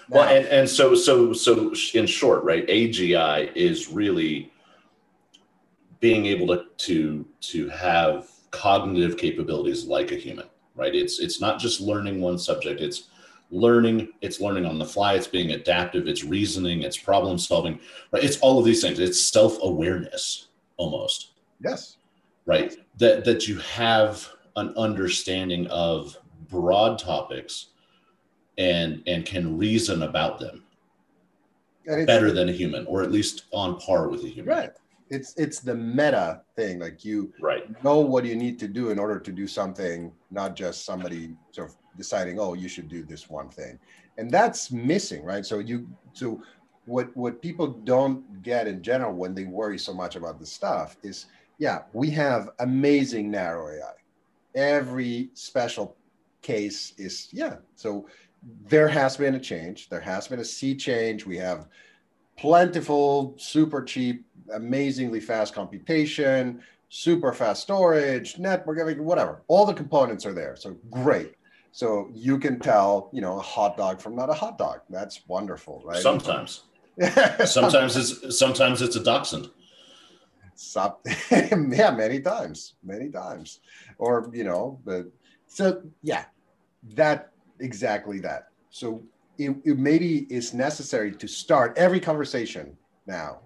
Well 0.10 0.28
and, 0.28 0.46
and 0.48 0.69
so 0.69 0.96
so 0.96 1.34
so 1.34 1.74
in 1.94 2.06
short 2.06 2.44
right 2.44 2.68
agi 2.68 3.54
is 3.56 3.90
really 3.90 4.52
being 6.00 6.25
able 6.25 6.48
to 6.48 6.66
to 6.78 7.25
to 7.42 7.69
have 7.69 8.30
cognitive 8.52 9.18
capabilities 9.18 9.86
like 9.86 10.12
a 10.12 10.16
human 10.16 10.45
right? 10.80 10.95
It's 10.95 11.19
it's 11.19 11.42
not 11.42 11.59
just 11.59 11.81
learning 11.81 12.21
one 12.21 12.40
subject 12.40 12.81
it's 12.81 13.09
learning 13.51 14.09
it's 14.21 14.39
learning 14.39 14.65
on 14.65 14.77
the 14.77 14.85
fly 14.85 15.15
it's 15.15 15.25
being 15.25 15.51
adaptive 15.51 16.07
it's 16.07 16.23
reasoning 16.23 16.83
it's 16.83 16.97
problem 16.97 17.37
solving 17.37 17.79
right? 18.11 18.23
It's 18.23 18.39
all 18.39 18.59
of 18.59 18.65
these 18.65 18.81
things. 18.81 18.99
It's 18.99 19.21
self-awareness 19.21 20.47
almost. 20.77 21.31
Yes. 21.63 21.97
Right? 22.45 22.75
That 22.97 23.25
that 23.25 23.47
you 23.47 23.57
have 23.59 24.27
an 24.56 24.73
understanding 24.75 25.68
of 25.68 26.18
broad 26.49 26.97
topics 26.97 27.68
and 28.57 29.03
and 29.07 29.25
can 29.25 29.57
reason 29.57 30.03
about 30.03 30.39
them 30.39 30.63
better 32.06 32.31
than 32.31 32.49
a 32.49 32.51
human 32.51 32.85
or 32.85 33.01
at 33.01 33.11
least 33.11 33.45
on 33.51 33.79
par 33.79 34.09
with 34.09 34.23
a 34.23 34.27
human. 34.27 34.56
Right. 34.56 34.71
It's 35.09 35.33
it's 35.37 35.59
the 35.59 35.75
meta 35.75 36.41
thing 36.56 36.79
like 36.79 37.03
you 37.03 37.33
right. 37.41 37.83
know 37.83 37.99
what 37.99 38.25
you 38.25 38.35
need 38.35 38.59
to 38.59 38.68
do 38.68 38.89
in 38.89 38.99
order 38.99 39.19
to 39.19 39.31
do 39.31 39.47
something 39.47 40.11
not 40.29 40.56
just 40.56 40.85
somebody 40.85 41.35
sort 41.51 41.69
of 41.69 41.75
deciding, 41.99 42.39
oh, 42.39 42.56
you 42.56 42.68
should 42.68 42.89
do 42.89 43.03
this 43.03 43.29
one 43.29 43.49
thing, 43.49 43.77
and 44.18 44.31
that's 44.31 44.71
missing, 44.71 45.23
right? 45.23 45.45
So 45.45 45.59
you 45.59 45.87
so 46.13 46.41
what 46.85 47.15
what 47.15 47.41
people 47.41 47.68
don't 47.68 48.41
get 48.41 48.68
in 48.68 48.81
general 48.81 49.13
when 49.13 49.35
they 49.35 49.44
worry 49.44 49.77
so 49.77 49.94
much 49.94 50.15
about 50.15 50.39
the 50.39 50.45
stuff 50.45 50.97
is, 51.03 51.27
yeah, 51.59 51.83
we 51.94 52.09
have 52.09 52.49
amazing 52.59 53.29
narrow 53.29 53.69
AI. 53.69 53.94
Every 54.56 55.29
special 55.35 55.95
case 56.41 56.94
is 56.97 57.29
yeah. 57.31 57.57
So 57.75 58.07
there 58.65 58.87
has 58.87 59.18
been 59.18 59.35
a 59.35 59.39
change. 59.39 59.89
There 59.89 59.99
has 59.99 60.27
been 60.27 60.39
a 60.39 60.45
sea 60.45 60.75
change. 60.75 61.25
We 61.25 61.37
have 61.37 61.68
plentiful, 62.37 63.35
super 63.37 63.83
cheap, 63.83 64.25
amazingly 64.53 65.19
fast 65.19 65.53
computation, 65.53 66.63
super 66.89 67.33
fast 67.33 67.61
storage, 67.61 68.39
network, 68.39 68.97
whatever. 68.99 69.44
All 69.47 69.65
the 69.65 69.73
components 69.73 70.25
are 70.25 70.33
there. 70.33 70.56
So 70.56 70.77
great. 70.89 71.35
So 71.71 72.09
you 72.14 72.40
can 72.40 72.59
tell, 72.59 73.09
you 73.14 73.21
know, 73.21 73.38
a 73.38 73.42
hot 73.42 73.78
dog 73.78 74.02
from 74.02 74.16
not 74.16 74.30
a 74.30 74.33
hot 74.33 74.57
dog. 74.57 74.81
That's 74.90 75.21
wonderful, 75.28 75.81
right? 75.85 76.02
Sometimes. 76.02 76.64
sometimes 77.45 77.95
it's 77.95 78.38
sometimes 78.38 78.81
it's 78.81 78.95
a 78.95 79.04
dachshund. 79.04 79.49
Stop. 80.56 81.06
yeah, 81.31 81.92
many 81.92 82.19
times, 82.19 82.73
many 82.83 83.09
times, 83.09 83.61
or 83.97 84.30
you 84.33 84.44
know, 84.44 84.80
but 84.83 85.06
so 85.47 85.81
yeah, 86.04 86.26
that 86.95 87.31
exactly 87.59 88.19
that. 88.19 88.49
So 88.69 89.02
it, 89.38 89.56
it 89.64 89.78
maybe 89.78 90.28
is 90.30 90.54
necessary 90.54 91.14
to 91.14 91.28
start 91.28 91.78
every 91.78 91.99
conversation 91.99 92.78
now, 93.07 93.40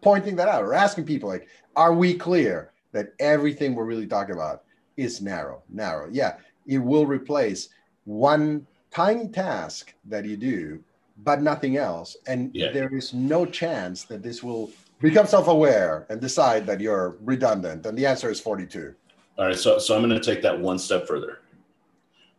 pointing 0.00 0.36
that 0.36 0.48
out 0.48 0.62
or 0.62 0.74
asking 0.74 1.04
people 1.04 1.28
like, 1.28 1.48
are 1.74 1.92
we 1.92 2.14
clear 2.14 2.72
that 2.92 3.12
everything 3.18 3.74
we're 3.74 3.84
really 3.84 4.06
talking 4.06 4.34
about 4.34 4.62
is 4.96 5.20
narrow, 5.20 5.62
narrow. 5.68 6.08
Yeah, 6.10 6.36
it 6.66 6.78
will 6.78 7.06
replace 7.06 7.68
one 8.04 8.66
tiny 8.90 9.28
task 9.28 9.94
that 10.04 10.24
you 10.24 10.36
do, 10.36 10.82
but 11.18 11.42
nothing 11.42 11.76
else. 11.76 12.16
And 12.26 12.50
Yeah. 12.54 12.72
there 12.72 12.94
is 12.94 13.12
no 13.14 13.44
chance 13.46 14.04
that 14.04 14.22
this 14.22 14.42
will 14.42 14.70
become 15.00 15.26
self-aware 15.26 16.06
and 16.08 16.20
decide 16.20 16.66
that 16.66 16.80
you're 16.80 17.16
redundant. 17.22 17.84
And 17.86 17.96
the 17.96 18.06
answer 18.06 18.30
is 18.30 18.40
42. 18.40 18.94
All 19.38 19.46
right, 19.46 19.56
so 19.58 19.78
so 19.78 19.94
I'm 19.94 20.02
going 20.02 20.18
to 20.18 20.24
take 20.24 20.40
that 20.42 20.58
one 20.58 20.78
step 20.78 21.06
further. 21.06 21.40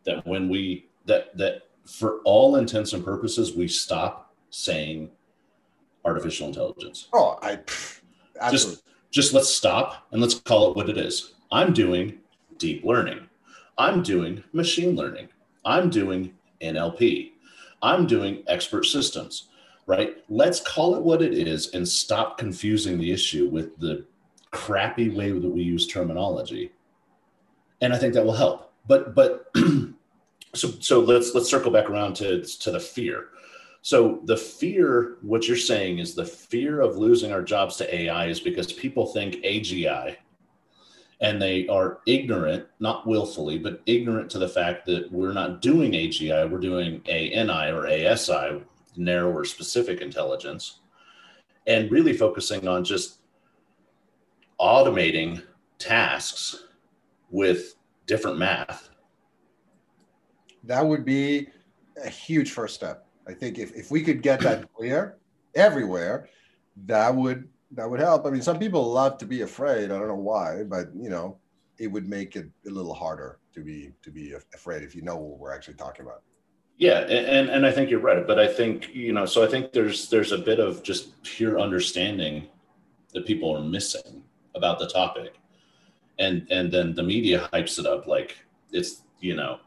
That 0.05 0.25
when 0.25 0.50
we 0.50 0.88
that 1.05 1.38
that 1.38 1.63
for 1.86 2.19
all 2.25 2.55
intents 2.55 2.93
and 2.93 3.05
purposes, 3.05 3.55
we 3.55 3.67
stop 3.67 4.34
saying 4.50 5.12
artificial 6.05 6.48
intelligence. 6.48 7.07
Oh, 7.13 7.38
I 7.41 7.57
pff. 7.57 8.01
Just 8.51 8.84
just 9.12 9.34
let's 9.34 9.50
stop 9.50 10.07
and 10.12 10.22
let's 10.22 10.36
call 10.36 10.72
it 10.72 10.75
what 10.75 10.89
it 10.89 10.98
is. 10.98 11.34
I'm 11.51 11.72
doing 11.74 12.19
deep 12.57 12.84
learning. 12.84 13.26
I'm 13.77 14.01
doing 14.01 14.43
machine 14.53 14.96
learning. 14.96 15.29
I'm 15.65 15.89
doing 15.89 16.34
NLP. 16.62 17.31
I'm 17.81 18.07
doing 18.07 18.43
expert 18.48 18.86
systems, 18.86 19.50
right? 19.86 20.17
Let's 20.29 20.60
call 20.60 20.96
it 20.96 21.03
what 21.03 21.22
it 21.22 21.34
is 21.34 21.74
and 21.74 21.88
stop 21.88 22.38
confusing 22.38 22.98
the 22.98 23.12
issue 23.12 23.48
with 23.50 23.77
the 23.79 24.05
crappy 24.51 25.10
way 25.10 25.31
that 25.31 25.50
we 25.50 25.62
use 25.62 25.86
terminology. 25.86 26.72
And 27.81 27.93
I 27.93 27.98
think 27.98 28.13
that 28.15 28.25
will 28.25 28.34
help. 28.34 28.74
But 28.88 29.13
but 29.13 29.51
so 30.55 30.69
so 30.79 31.00
let's 31.00 31.36
let's 31.36 31.50
circle 31.50 31.72
back 31.72 31.89
around 31.89 32.15
to 32.15 32.41
to 32.43 32.72
the 32.72 32.79
fear. 32.79 33.27
So 33.84 34.22
the 34.25 34.36
fear, 34.36 35.17
what 35.22 35.48
you're 35.48 35.55
saying 35.55 36.00
is 36.00 36.15
the 36.15 36.25
fear 36.25 36.81
of 36.81 36.98
losing 36.98 37.31
our 37.31 37.43
jobs 37.43 37.77
to 37.77 37.96
AI 37.96 38.27
is 38.27 38.39
because 38.39 38.74
people 38.74 39.05
think 39.05 39.36
AGI 39.36 40.17
and 41.19 41.41
they 41.41 41.67
are 41.67 42.00
ignorant, 42.05 42.67
not 42.79 43.07
willfully, 43.07 43.57
but 43.57 43.81
ignorant 43.86 44.29
to 44.31 44.39
the 44.39 44.47
fact 44.47 44.86
that 44.86 45.12
we're 45.12 45.33
not 45.33 45.62
doing 45.62 45.93
AGI, 45.93 46.50
we're 46.50 46.59
doing 46.59 47.01
ANI 47.07 47.71
or 47.71 47.88
ASI, 47.88 48.62
narrower 48.95 49.43
specific 49.43 50.01
intelligence, 50.01 50.79
and 51.65 51.91
really 51.91 52.13
focusing 52.13 52.67
on 52.67 52.83
just 52.83 53.19
automating 54.59 55.41
tasks 55.79 56.65
with 57.29 57.75
different 58.05 58.38
math. 58.38 58.89
that 60.63 60.86
would 60.86 61.05
be 61.05 61.47
a 62.03 62.09
huge 62.09 62.51
first 62.51 62.75
step. 62.75 63.07
I 63.27 63.33
think 63.33 63.57
if, 63.57 63.75
if 63.75 63.91
we 63.91 64.03
could 64.03 64.21
get 64.21 64.39
that 64.41 64.71
clear 64.74 65.17
everywhere, 65.55 66.29
that 66.86 67.13
would 67.13 67.47
that 67.71 67.89
would 67.89 68.00
help. 68.00 68.25
I 68.25 68.29
mean, 68.29 68.41
some 68.41 68.59
people 68.59 68.91
love 68.91 69.17
to 69.19 69.25
be 69.25 69.41
afraid. 69.41 69.86
I 69.86 70.00
don't 70.00 70.07
know 70.07 70.15
why, 70.15 70.63
but 70.63 70.88
you 70.95 71.09
know, 71.09 71.38
it 71.77 71.88
would 71.88 72.07
make 72.07 72.36
it 72.36 72.50
a 72.65 72.69
little 72.69 72.93
harder 72.93 73.39
to 73.53 73.62
be 73.62 73.91
to 74.03 74.12
be 74.12 74.33
afraid 74.53 74.83
if 74.83 74.95
you 74.95 75.01
know 75.01 75.17
what 75.17 75.39
we're 75.39 75.53
actually 75.53 75.75
talking 75.75 76.05
about. 76.05 76.21
Yeah, 76.77 77.00
and 77.00 77.50
and 77.50 77.65
I 77.65 77.71
think 77.71 77.89
you're 77.89 78.00
right, 78.00 78.25
but 78.25 78.39
I 78.39 78.47
think 78.47 78.93
you 78.93 79.12
know, 79.12 79.25
so 79.25 79.43
I 79.43 79.47
think 79.47 79.74
there's 79.74 80.09
there's 80.09 80.31
a 80.31 80.38
bit 80.38 80.59
of 80.59 80.83
just 80.83 81.21
pure 81.24 81.59
understanding 81.59 82.47
that 83.13 83.25
people 83.25 83.55
are 83.55 83.63
missing 83.63 84.24
about 84.55 84.79
the 84.79 84.88
topic, 84.88 85.39
and 86.19 86.47
and 86.51 86.71
then 86.71 86.93
the 86.93 87.03
media 87.03 87.50
hypes 87.51 87.79
it 87.79 87.86
up 87.86 88.07
like 88.07 88.38
it's 88.71 89.01
you 89.19 89.36
know, 89.36 89.59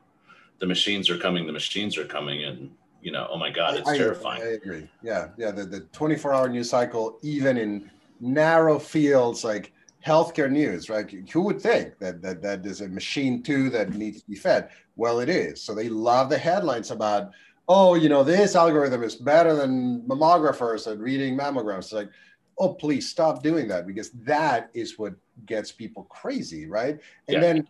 the 0.60 0.66
machines 0.66 1.10
are 1.10 1.18
coming, 1.18 1.46
the 1.46 1.52
machines 1.52 1.98
are 1.98 2.04
coming, 2.04 2.44
and 2.44 2.70
you 3.02 3.12
know, 3.12 3.26
oh 3.30 3.38
my 3.38 3.50
god, 3.50 3.76
it's 3.76 3.88
I, 3.88 3.96
terrifying. 3.96 4.42
I 4.42 4.46
agree. 4.52 4.88
Yeah, 5.02 5.28
yeah. 5.38 5.50
The, 5.50 5.64
the 5.64 5.80
24 5.92 6.32
hour 6.34 6.48
news 6.48 6.70
cycle, 6.70 7.18
even 7.22 7.56
in 7.56 7.90
narrow 8.20 8.78
fields 8.78 9.44
like 9.44 9.72
healthcare 10.06 10.50
news, 10.50 10.88
right? 10.90 11.10
Who 11.32 11.42
would 11.42 11.60
think 11.60 11.98
that 11.98 12.22
that 12.22 12.42
that 12.42 12.66
is 12.66 12.80
a 12.80 12.88
machine 12.88 13.42
too 13.42 13.70
that 13.70 13.94
needs 13.94 14.22
to 14.22 14.28
be 14.28 14.36
fed? 14.36 14.70
Well, 14.96 15.20
it 15.20 15.28
is. 15.28 15.62
So 15.62 15.74
they 15.74 15.88
love 15.88 16.28
the 16.30 16.38
headlines 16.38 16.90
about, 16.90 17.30
oh, 17.68 17.94
you 17.94 18.08
know, 18.08 18.22
this 18.24 18.54
algorithm 18.56 19.02
is 19.02 19.14
better 19.16 19.54
than 19.54 20.02
mammographers 20.02 20.90
at 20.90 20.98
reading 20.98 21.36
mammograms. 21.38 21.78
It's 21.78 21.92
like, 21.92 22.10
oh, 22.58 22.74
please 22.74 23.08
stop 23.08 23.42
doing 23.42 23.66
that 23.68 23.86
because 23.86 24.10
that 24.10 24.70
is 24.74 24.98
what 24.98 25.14
gets 25.46 25.72
people 25.72 26.04
crazy, 26.04 26.66
right? 26.66 26.98
And 27.28 27.34
Yeah. 27.34 27.40
then 27.40 27.68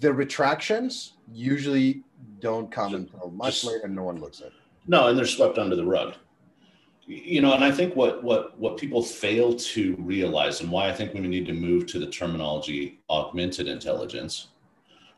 the 0.00 0.12
retractions 0.12 1.14
usually 1.32 2.02
don't 2.40 2.70
come 2.70 2.90
So 2.90 2.96
until 2.98 3.30
much 3.30 3.62
just- 3.62 3.64
later 3.64 3.86
and 3.86 3.96
no 3.96 4.02
one 4.04 4.20
looks 4.20 4.40
at 4.40 4.48
it. 4.48 4.52
No, 4.88 5.06
and 5.06 5.16
they're 5.16 5.26
swept 5.26 5.58
under 5.58 5.76
the 5.76 5.84
rug. 5.84 6.14
You 7.06 7.40
know, 7.40 7.54
and 7.54 7.64
I 7.64 7.70
think 7.70 7.94
what 7.94 8.24
what 8.24 8.58
what 8.58 8.76
people 8.76 9.02
fail 9.02 9.54
to 9.54 9.94
realize, 9.98 10.60
and 10.60 10.70
why 10.70 10.88
I 10.88 10.92
think 10.92 11.14
we 11.14 11.20
need 11.20 11.46
to 11.46 11.52
move 11.52 11.86
to 11.86 11.98
the 11.98 12.10
terminology 12.10 13.00
augmented 13.08 13.68
intelligence, 13.68 14.48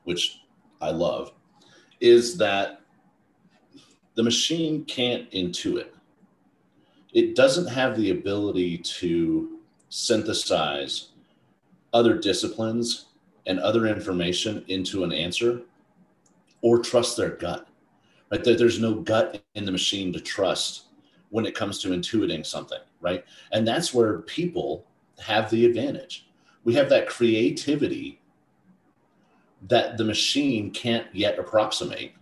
which 0.04 0.42
I 0.80 0.90
love, 0.90 1.32
is 2.00 2.36
that 2.38 2.82
the 4.14 4.22
machine 4.22 4.84
can't 4.84 5.30
intuit. 5.30 5.88
It 7.12 7.34
doesn't 7.34 7.66
have 7.66 7.96
the 7.96 8.10
ability 8.10 8.78
to 8.78 9.58
synthesize 9.88 11.08
other 11.92 12.16
disciplines 12.18 13.06
and 13.46 13.58
other 13.60 13.86
information 13.86 14.64
into 14.68 15.02
an 15.02 15.12
answer 15.12 15.62
or 16.62 16.78
trust 16.78 17.16
their 17.16 17.30
gut 17.30 17.66
right 18.30 18.44
there, 18.44 18.56
there's 18.56 18.80
no 18.80 18.94
gut 18.94 19.42
in 19.54 19.64
the 19.64 19.72
machine 19.72 20.12
to 20.12 20.20
trust 20.20 20.84
when 21.30 21.46
it 21.46 21.54
comes 21.54 21.78
to 21.80 21.88
intuiting 21.90 22.44
something 22.44 22.78
right 23.00 23.24
and 23.52 23.66
that's 23.66 23.92
where 23.94 24.18
people 24.22 24.84
have 25.18 25.50
the 25.50 25.64
advantage 25.66 26.28
we 26.64 26.74
have 26.74 26.88
that 26.88 27.08
creativity 27.08 28.20
that 29.68 29.96
the 29.98 30.04
machine 30.04 30.70
can't 30.70 31.06
yet 31.14 31.38
approximate 31.38 32.12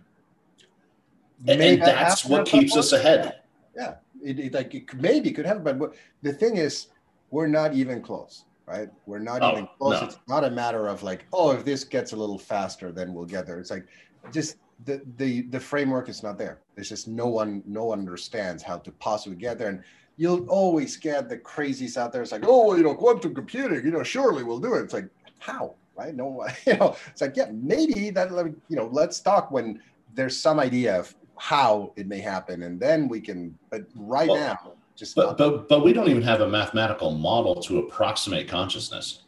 and, 1.47 1.61
and 1.61 1.81
that's 1.81 2.25
what 2.25 2.45
keeps 2.45 2.75
us 2.75 2.91
ahead 2.91 3.41
Yeah, 3.75 3.95
it, 4.21 4.39
it 4.39 4.53
like 4.53 4.73
it 4.75 4.87
could- 4.87 5.01
maybe 5.01 5.31
could 5.31 5.45
happen, 5.45 5.77
but 5.79 5.93
the 6.21 6.33
thing 6.33 6.57
is, 6.57 6.87
we're 7.31 7.47
not 7.47 7.73
even 7.73 8.01
close, 8.01 8.43
right? 8.65 8.89
We're 9.05 9.19
not 9.19 9.41
Oh, 9.41 9.51
even 9.53 9.67
close. 9.77 10.01
no. 10.01 10.07
It's 10.07 10.17
not 10.27 10.43
a 10.43 10.49
matter 10.51 10.87
of 10.87 11.01
like, 11.03 11.25
oh, 11.31 11.51
if 11.51 11.63
this 11.63 11.85
gets 11.85 12.11
a 12.11 12.15
little 12.17 12.37
faster, 12.39 12.91
then 12.91 13.13
we'll 13.13 13.23
get 13.25 13.45
there. 13.45 13.57
It's 13.59 13.71
like 13.71 13.85
just 14.33 14.57
the 14.85 15.01
the 15.17 15.41
the 15.43 15.59
framework 15.59 16.09
is 16.09 16.23
not 16.23 16.37
there. 16.37 16.59
There's 16.75 16.89
just 16.89 17.07
no 17.07 17.27
one 17.27 17.63
no 17.65 17.85
one 17.85 17.99
understands 17.99 18.63
how 18.63 18.77
to 18.77 18.91
possibly 18.93 19.37
get 19.37 19.57
there, 19.57 19.69
and 19.69 19.83
you'll 20.17 20.45
always 20.49 20.97
get 20.97 21.29
the 21.29 21.37
crazies 21.37 21.97
out 21.97 22.11
there. 22.11 22.21
It's 22.21 22.31
like, 22.31 22.43
oh, 22.45 22.75
you 22.75 22.83
know, 22.83 22.95
quantum 22.95 23.33
computing, 23.35 23.83
you 23.85 23.91
know, 23.91 24.03
surely 24.03 24.43
we'll 24.43 24.59
do 24.59 24.75
it. 24.75 24.83
It's 24.83 24.93
like 24.93 25.09
how, 25.39 25.75
right? 25.97 26.15
No, 26.15 26.45
you 26.65 26.77
know, 26.77 26.95
it's 27.07 27.21
like 27.21 27.35
yeah, 27.35 27.49
maybe 27.51 28.09
that, 28.11 28.29
you 28.69 28.75
know, 28.75 28.89
let's 28.91 29.19
talk 29.19 29.51
when 29.51 29.81
there's 30.13 30.37
some 30.37 30.59
idea 30.59 30.99
of 30.99 31.13
how 31.37 31.93
it 31.95 32.07
may 32.07 32.19
happen, 32.19 32.63
and 32.63 32.79
then 32.79 33.07
we 33.07 33.21
can. 33.21 33.57
But 33.69 33.85
right 33.95 34.29
Well, 34.29 34.37
now, 34.37 34.73
just 34.95 35.15
but 35.15 35.27
not. 35.27 35.37
but 35.37 35.69
but 35.69 35.83
we 35.83 35.93
don't 35.93 36.09
even 36.09 36.23
have 36.23 36.41
a 36.41 36.47
mathematical 36.47 37.11
model 37.11 37.55
to 37.63 37.79
approximate 37.79 38.47
consciousness 38.47 39.23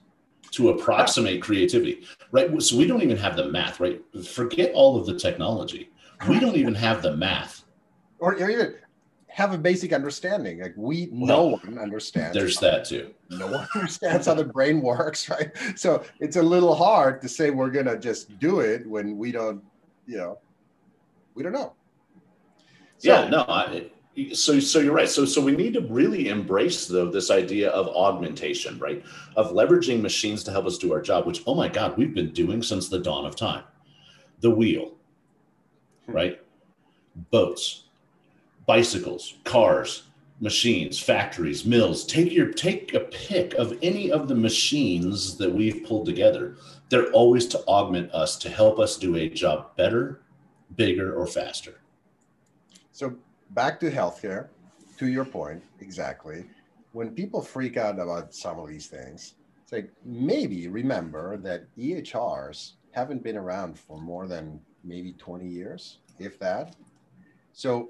to 0.51 0.70
approximate 0.70 1.41
creativity 1.41 2.03
right 2.31 2.62
so 2.62 2.77
we 2.77 2.86
don't 2.86 3.01
even 3.01 3.17
have 3.17 3.36
the 3.36 3.50
math 3.50 3.79
right 3.79 4.01
forget 4.25 4.72
all 4.74 5.00
of 5.00 5.05
the 5.05 5.17
technology 5.17 5.89
we 6.29 6.39
don't 6.39 6.55
even 6.55 6.75
have 6.75 7.01
the 7.01 7.15
math 7.15 7.63
or, 8.20 8.34
or 8.36 8.50
even 8.50 8.75
have 9.31 9.53
a 9.53 9.58
basic 9.58 9.93
understanding. 9.93 10.62
Like 10.62 10.74
we, 10.75 11.08
no 11.12 11.46
one 11.46 11.79
understands. 11.79 12.36
there's 12.36 12.58
that 12.58 12.86
too 12.86 13.13
no 13.29 13.48
one 13.48 13.67
understands 13.75 14.27
how 14.27 14.34
the 14.34 14.43
brain 14.43 14.81
works, 14.81 15.29
right? 15.29 15.51
So 15.75 16.03
it's 16.20 16.36
a 16.36 16.41
little 16.41 16.75
hard 16.75 17.22
to 17.22 17.29
say 17.29 17.50
we're 17.50 17.72
gonna 17.72 17.98
just 17.98 18.38
do 18.39 18.60
it 18.60 18.86
when 18.86 19.17
we 19.17 19.31
don't, 19.31 19.63
you 20.05 20.17
know, 20.17 20.38
we 21.34 21.43
don't 21.43 21.53
know. 21.53 21.74
So, 22.98 23.10
yeah 23.10 23.29
no 23.29 23.46
I, 23.48 23.89
so 24.34 24.60
so 24.60 24.80
you're 24.80 24.94
right. 24.94 25.10
So 25.10 25.25
so 25.25 25.41
we 25.41 25.56
need 25.56 25.74
to 25.74 25.82
really 25.82 26.30
embrace 26.30 26.88
though 26.88 27.10
this 27.10 27.32
idea 27.32 27.70
of 27.70 27.88
augmentation 27.88 28.77
right? 28.80 29.03
Of 29.36 29.51
leveraging 29.51 30.01
machines 30.01 30.44
to 30.44 30.51
help 30.51 30.65
us 30.65 30.77
do 30.77 30.94
our 30.94 31.01
job 31.01 31.25
which 31.25 31.44
oh 31.48 31.56
my 31.56 31.68
god 31.68 31.98
we've 31.98 32.13
been 32.13 32.32
doing 32.32 32.62
since 32.62 32.89
the 32.89 33.00
dawn 33.00 33.25
of 33.25 33.36
time. 33.36 33.63
The 34.41 34.51
wheel 34.51 34.94
hmm. 36.06 36.12
right? 36.12 36.41
Boats 37.32 37.86
bicycles 38.65 39.36
cars 39.44 40.03
machines 40.41 41.00
factories 41.00 41.65
mills. 41.65 42.06
Take 42.06 42.34
your 42.34 42.51
take 42.51 42.94
a 42.94 43.01
pick 43.01 43.53
of 43.53 43.77
any 43.82 44.12
of 44.12 44.27
the 44.27 44.36
machines 44.36 45.38
that 45.38 45.51
we've 45.53 45.86
pulled 45.86 46.06
together. 46.06 46.58
They're 46.89 47.12
always 47.12 47.46
to 47.48 47.60
augment 47.65 48.12
us 48.12 48.38
to 48.39 48.50
help 48.50 48.80
us 48.80 48.98
do 48.98 49.15
a 49.15 49.30
job 49.30 49.75
better 49.77 50.22
bigger 50.75 51.13
or 51.13 51.27
faster. 51.27 51.82
So 52.91 53.15
back 53.53 53.79
to 53.81 53.91
healthcare, 53.91 54.48
to 54.98 55.08
your 55.08 55.25
point, 55.25 55.63
exactly. 55.79 56.46
When 56.93 57.12
people 57.12 57.41
freak 57.41 57.77
out 57.77 58.00
about 58.00 58.34
some 58.34 58.60
of 58.60 58.67
these 58.67 58.88
things, 58.88 59.36
it's 59.63 59.72
like 59.72 59.91
maybe 60.05 60.67
remember 60.67 61.38
that 61.38 61.65
EHRs 61.77 62.74
haven't 62.91 63.24
been 63.24 63.38
around 63.38 63.79
for 63.79 64.00
more 64.00 64.27
than 64.27 64.60
maybe 64.84 65.13
20 65.13 65.48
years, 65.48 66.00
if 66.20 66.38
that. 66.39 66.75
So 67.53 67.89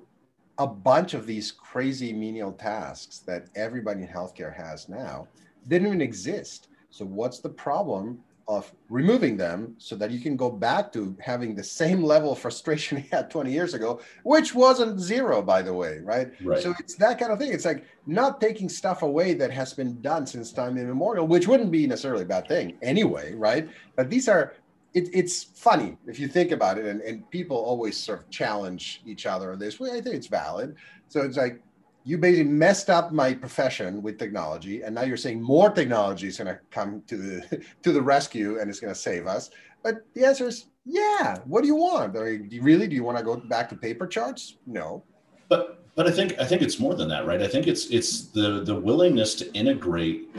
a 0.57 0.67
bunch 0.67 1.13
of 1.13 1.25
these 1.25 1.51
crazy 1.51 2.13
menial 2.13 2.51
tasks 2.51 3.19
that 3.19 3.47
everybody 3.55 4.03
in 4.03 4.07
healthcare 4.07 4.55
has 4.55 4.89
now 4.89 5.27
didn't 5.67 5.87
even 5.87 6.01
exist. 6.01 6.67
So 6.89 7.05
what's 7.05 7.39
the 7.39 7.49
problem 7.49 8.19
of 8.51 8.71
removing 8.89 9.37
them 9.37 9.73
so 9.77 9.95
that 9.95 10.11
you 10.11 10.19
can 10.19 10.35
go 10.35 10.49
back 10.49 10.91
to 10.91 11.15
having 11.21 11.55
the 11.55 11.63
same 11.63 12.03
level 12.13 12.33
of 12.33 12.39
frustration 12.39 12.97
you 12.97 13.05
had 13.11 13.29
20 13.31 13.51
years 13.51 13.73
ago, 13.73 14.01
which 14.23 14.53
wasn't 14.53 14.99
zero, 14.99 15.41
by 15.41 15.61
the 15.61 15.73
way, 15.73 15.99
right? 15.99 16.31
Right. 16.43 16.61
So 16.61 16.73
it's 16.79 16.95
that 16.95 17.17
kind 17.17 17.31
of 17.31 17.39
thing. 17.39 17.53
It's 17.53 17.65
like 17.65 17.85
not 18.05 18.41
taking 18.41 18.67
stuff 18.67 19.03
away 19.03 19.33
that 19.35 19.51
has 19.51 19.73
been 19.73 20.01
done 20.01 20.27
since 20.27 20.51
time 20.51 20.77
immemorial, 20.77 21.27
which 21.27 21.47
wouldn't 21.47 21.71
be 21.71 21.87
necessarily 21.87 22.23
a 22.23 22.27
bad 22.27 22.47
thing 22.47 22.77
anyway, 22.81 23.33
right? 23.33 23.69
But 23.95 24.09
these 24.09 24.27
are, 24.27 24.53
it, 24.93 25.07
it's 25.13 25.43
funny 25.43 25.97
if 26.05 26.19
you 26.19 26.27
think 26.27 26.51
about 26.51 26.77
it, 26.77 26.85
and, 26.85 26.99
and 27.01 27.29
people 27.31 27.55
always 27.55 27.95
sort 27.95 28.19
of 28.19 28.29
challenge 28.29 29.01
each 29.05 29.25
other 29.25 29.53
on 29.53 29.59
this. 29.59 29.79
Well, 29.79 29.95
I 29.95 30.01
think 30.01 30.15
it's 30.15 30.27
valid. 30.27 30.75
So 31.07 31.21
it's 31.21 31.37
like, 31.37 31.61
you 32.03 32.17
basically 32.17 32.51
messed 32.51 32.89
up 32.89 33.11
my 33.11 33.33
profession 33.33 34.01
with 34.01 34.17
technology 34.17 34.81
and 34.81 34.95
now 34.95 35.03
you're 35.03 35.17
saying 35.17 35.41
more 35.41 35.69
technology 35.69 36.27
is 36.27 36.37
going 36.37 36.47
to 36.47 36.59
come 36.69 37.01
to 37.07 37.17
the 37.17 37.63
to 37.83 37.91
the 37.91 38.01
rescue 38.01 38.59
and 38.59 38.69
it's 38.69 38.79
going 38.79 38.93
to 38.93 38.99
save 38.99 39.27
us. 39.27 39.49
But 39.83 40.05
the 40.13 40.25
answer 40.25 40.47
is 40.47 40.67
yeah 40.85 41.37
what 41.45 41.61
do 41.61 41.67
you 41.67 41.75
want? 41.75 42.13
Do 42.13 42.47
you 42.49 42.61
really 42.61 42.87
do 42.87 42.95
you 42.95 43.03
want 43.03 43.17
to 43.17 43.23
go 43.23 43.37
back 43.37 43.69
to 43.69 43.75
paper 43.75 44.07
charts? 44.07 44.57
No. 44.65 45.03
But 45.49 45.83
but 45.95 46.07
i 46.07 46.11
think 46.11 46.39
i 46.39 46.45
think 46.45 46.61
it's 46.61 46.79
more 46.79 46.95
than 46.95 47.09
that 47.09 47.25
right? 47.25 47.41
I 47.41 47.47
think 47.47 47.67
it's 47.67 47.87
it's 47.87 48.27
the 48.27 48.63
the 48.63 48.75
willingness 48.75 49.35
to 49.35 49.53
integrate 49.53 50.35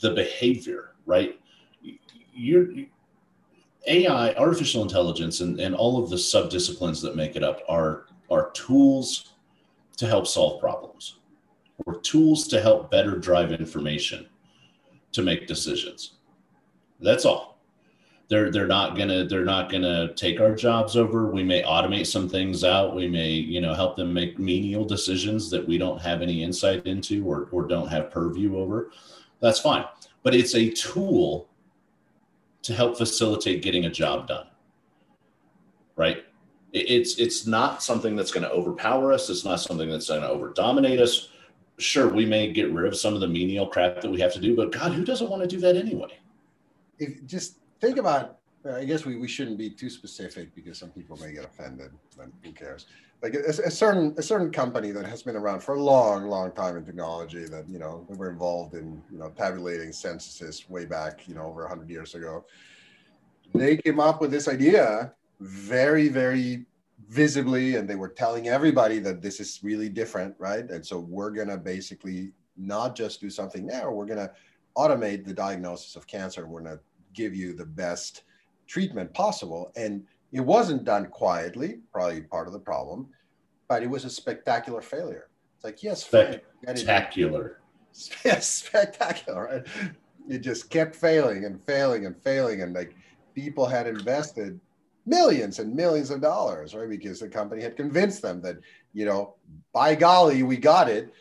the 0.00 0.10
behavior 0.10 0.92
right? 1.06 1.38
You're 2.34 2.66
ai 3.86 4.34
artificial 4.34 4.82
intelligence 4.82 5.40
and, 5.40 5.60
and 5.60 5.74
all 5.74 6.02
of 6.02 6.08
the 6.08 6.18
sub-disciplines 6.18 7.02
that 7.02 7.16
make 7.16 7.36
it 7.36 7.44
up 7.44 7.60
are 7.68 8.06
are 8.30 8.50
tools 8.50 9.33
to 9.96 10.06
help 10.06 10.26
solve 10.26 10.60
problems 10.60 11.18
or 11.86 12.00
tools 12.00 12.46
to 12.48 12.60
help 12.60 12.90
better 12.90 13.16
drive 13.18 13.52
information 13.52 14.26
to 15.12 15.22
make 15.22 15.46
decisions. 15.46 16.14
That's 17.00 17.24
all. 17.24 17.58
They're 18.28 18.50
they're 18.50 18.66
not 18.66 18.96
gonna 18.96 19.26
they're 19.26 19.44
not 19.44 19.70
gonna 19.70 20.14
take 20.14 20.40
our 20.40 20.54
jobs 20.54 20.96
over. 20.96 21.30
We 21.30 21.42
may 21.42 21.62
automate 21.62 22.06
some 22.06 22.28
things 22.28 22.64
out. 22.64 22.96
We 22.96 23.06
may 23.06 23.30
you 23.30 23.60
know 23.60 23.74
help 23.74 23.96
them 23.96 24.14
make 24.14 24.38
menial 24.38 24.84
decisions 24.84 25.50
that 25.50 25.66
we 25.66 25.76
don't 25.76 26.00
have 26.00 26.22
any 26.22 26.42
insight 26.42 26.86
into 26.86 27.26
or 27.26 27.48
or 27.52 27.66
don't 27.66 27.88
have 27.88 28.10
purview 28.10 28.56
over. 28.56 28.90
That's 29.40 29.60
fine. 29.60 29.84
But 30.22 30.34
it's 30.34 30.54
a 30.54 30.70
tool 30.70 31.48
to 32.62 32.72
help 32.72 32.96
facilitate 32.96 33.62
getting 33.62 33.84
a 33.84 33.90
job 33.90 34.26
done. 34.26 34.46
Right? 35.96 36.23
It's 36.74 37.18
it's 37.18 37.46
not 37.46 37.82
something 37.82 38.16
that's 38.16 38.32
going 38.32 38.42
to 38.42 38.50
overpower 38.50 39.12
us. 39.12 39.30
It's 39.30 39.44
not 39.44 39.60
something 39.60 39.88
that's 39.88 40.08
going 40.08 40.22
to 40.22 40.28
over 40.28 40.52
dominate 40.52 41.00
us. 41.00 41.28
Sure, 41.78 42.08
we 42.08 42.26
may 42.26 42.52
get 42.52 42.70
rid 42.72 42.86
of 42.86 42.96
some 42.96 43.14
of 43.14 43.20
the 43.20 43.28
menial 43.28 43.66
crap 43.66 44.00
that 44.00 44.10
we 44.10 44.20
have 44.20 44.32
to 44.32 44.40
do, 44.40 44.54
but 44.54 44.72
God, 44.72 44.92
who 44.92 45.04
doesn't 45.04 45.30
want 45.30 45.42
to 45.42 45.48
do 45.48 45.58
that 45.60 45.76
anyway? 45.76 46.18
If 46.98 47.24
just 47.26 47.58
think 47.80 47.96
about, 47.96 48.38
I 48.68 48.84
guess 48.84 49.04
we, 49.04 49.16
we 49.16 49.26
shouldn't 49.26 49.58
be 49.58 49.70
too 49.70 49.90
specific 49.90 50.54
because 50.54 50.78
some 50.78 50.90
people 50.90 51.16
may 51.16 51.32
get 51.32 51.44
offended. 51.44 51.90
But 52.16 52.28
who 52.44 52.52
cares? 52.52 52.86
Like 53.22 53.34
a, 53.34 53.48
a 53.48 53.70
certain 53.70 54.14
a 54.18 54.22
certain 54.22 54.50
company 54.50 54.90
that 54.90 55.06
has 55.06 55.22
been 55.22 55.36
around 55.36 55.60
for 55.60 55.76
a 55.76 55.82
long, 55.82 56.26
long 56.26 56.52
time 56.52 56.76
in 56.76 56.84
technology 56.84 57.44
that 57.46 57.68
you 57.68 57.78
know 57.78 58.04
we 58.08 58.16
were 58.16 58.30
involved 58.30 58.74
in 58.74 59.00
you 59.12 59.18
know 59.18 59.30
tabulating 59.30 59.92
censuses 59.92 60.68
way 60.68 60.86
back 60.86 61.28
you 61.28 61.36
know 61.36 61.44
over 61.44 61.66
hundred 61.68 61.88
years 61.88 62.16
ago. 62.16 62.44
They 63.54 63.76
came 63.76 64.00
up 64.00 64.20
with 64.20 64.32
this 64.32 64.48
idea 64.48 65.12
very, 65.44 66.08
very 66.08 66.64
visibly, 67.08 67.76
and 67.76 67.88
they 67.88 67.96
were 67.96 68.08
telling 68.08 68.48
everybody 68.48 68.98
that 69.00 69.20
this 69.20 69.40
is 69.40 69.60
really 69.62 69.88
different, 69.88 70.34
right? 70.38 70.70
And 70.70 70.84
so 70.84 70.98
we're 70.98 71.30
going 71.30 71.48
to 71.48 71.58
basically 71.58 72.32
not 72.56 72.96
just 72.96 73.20
do 73.20 73.30
something 73.30 73.66
now, 73.66 73.90
we're 73.90 74.06
going 74.06 74.18
to 74.18 74.30
automate 74.76 75.24
the 75.24 75.34
diagnosis 75.34 75.96
of 75.96 76.06
cancer. 76.06 76.46
We're 76.46 76.62
going 76.62 76.76
to 76.76 76.82
give 77.12 77.34
you 77.34 77.54
the 77.54 77.66
best 77.66 78.22
treatment 78.66 79.12
possible. 79.14 79.70
And 79.76 80.04
it 80.32 80.40
wasn't 80.40 80.84
done 80.84 81.06
quietly, 81.06 81.78
probably 81.92 82.22
part 82.22 82.46
of 82.46 82.52
the 82.52 82.58
problem, 82.58 83.08
but 83.68 83.82
it 83.82 83.90
was 83.90 84.04
a 84.04 84.10
spectacular 84.10 84.80
failure. 84.80 85.28
It's 85.56 85.64
like, 85.64 85.82
yes, 85.82 86.04
spectacular. 86.04 87.60
Yes, 88.24 88.48
spectacular. 88.48 89.44
Right? 89.44 89.92
It 90.28 90.40
just 90.40 90.68
kept 90.68 90.96
failing 90.96 91.44
and 91.44 91.62
failing 91.62 92.06
and 92.06 92.20
failing. 92.20 92.62
And 92.62 92.74
like 92.74 92.96
people 93.36 93.66
had 93.66 93.86
invested 93.86 94.58
millions 95.06 95.58
and 95.58 95.74
millions 95.74 96.10
of 96.10 96.20
dollars, 96.20 96.74
right? 96.74 96.88
Because 96.88 97.20
the 97.20 97.28
company 97.28 97.62
had 97.62 97.76
convinced 97.76 98.22
them 98.22 98.40
that, 98.42 98.56
you 98.92 99.04
know, 99.04 99.34
by 99.72 99.94
golly, 99.94 100.42
we 100.42 100.56
got 100.56 100.88
it. 100.88 101.12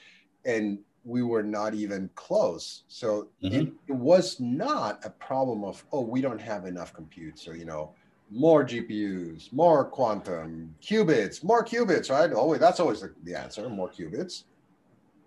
And 0.45 0.79
we 1.05 1.21
were 1.21 1.43
not 1.43 1.73
even 1.73 2.09
close. 2.15 2.83
So 2.87 3.27
mm-hmm. 3.43 3.55
it, 3.55 3.73
it, 3.87 3.93
was 3.93 4.39
not 4.39 5.03
a 5.03 5.09
problem 5.09 5.63
of, 5.63 5.83
oh, 5.91 6.01
we 6.01 6.21
don't 6.21 6.39
have 6.39 6.65
enough 6.65 6.93
compute. 6.93 7.37
So, 7.37 7.51
you 7.51 7.65
know, 7.65 7.93
more 8.31 8.63
GPUs, 8.63 9.51
more 9.51 9.85
quantum, 9.85 10.73
qubits, 10.81 11.43
more 11.43 11.63
qubits, 11.63 12.09
right? 12.09 12.31
Oh, 12.33 12.55
that's 12.55 12.79
always 12.79 13.01
the, 13.01 13.13
the 13.23 13.37
answer, 13.37 13.67
more 13.69 13.89
qubits. 13.89 14.43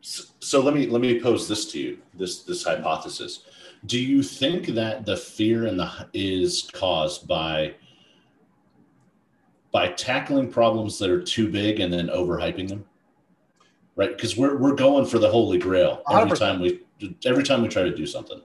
So, 0.01 0.25
so 0.41 0.61
let 0.63 0.75
me 0.75 0.87
let 0.87 1.01
me 1.01 1.21
pose 1.21 1.49
this 1.49 1.71
to 1.73 1.81
you, 1.81 1.99
this 2.15 2.43
this 2.43 2.65
hypothesis. 2.65 3.41
Do 3.87 3.99
you 3.99 4.23
think 4.23 4.69
that 4.69 5.05
the 5.05 5.17
fear 5.17 5.67
and 5.67 5.79
the 5.79 6.09
is 6.15 6.71
caused 6.73 7.27
by 7.27 7.75
by 9.77 9.89
tackling 9.89 10.51
problems 10.51 10.99
that 10.99 11.11
are 11.11 11.23
too 11.23 11.51
big 11.51 11.81
and 11.81 11.93
then 11.93 12.07
overhyping 12.09 12.67
them 12.67 12.83
right? 13.95 14.17
Because 14.17 14.35
we're, 14.35 14.57
we're 14.57 14.75
going 14.75 15.05
for 15.05 15.19
the 15.19 15.29
holy 15.29 15.59
grail 15.59 16.03
every 16.11 16.31
100%. 16.31 16.39
time 16.39 16.61
we 16.61 16.81
every 17.27 17.43
time 17.43 17.61
we 17.61 17.69
try 17.69 17.83
to 17.83 17.95
do 17.95 18.07
something. 18.07 18.41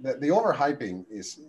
The, 0.00 0.14
the 0.14 0.28
overhyping 0.28 1.04
is 1.10 1.40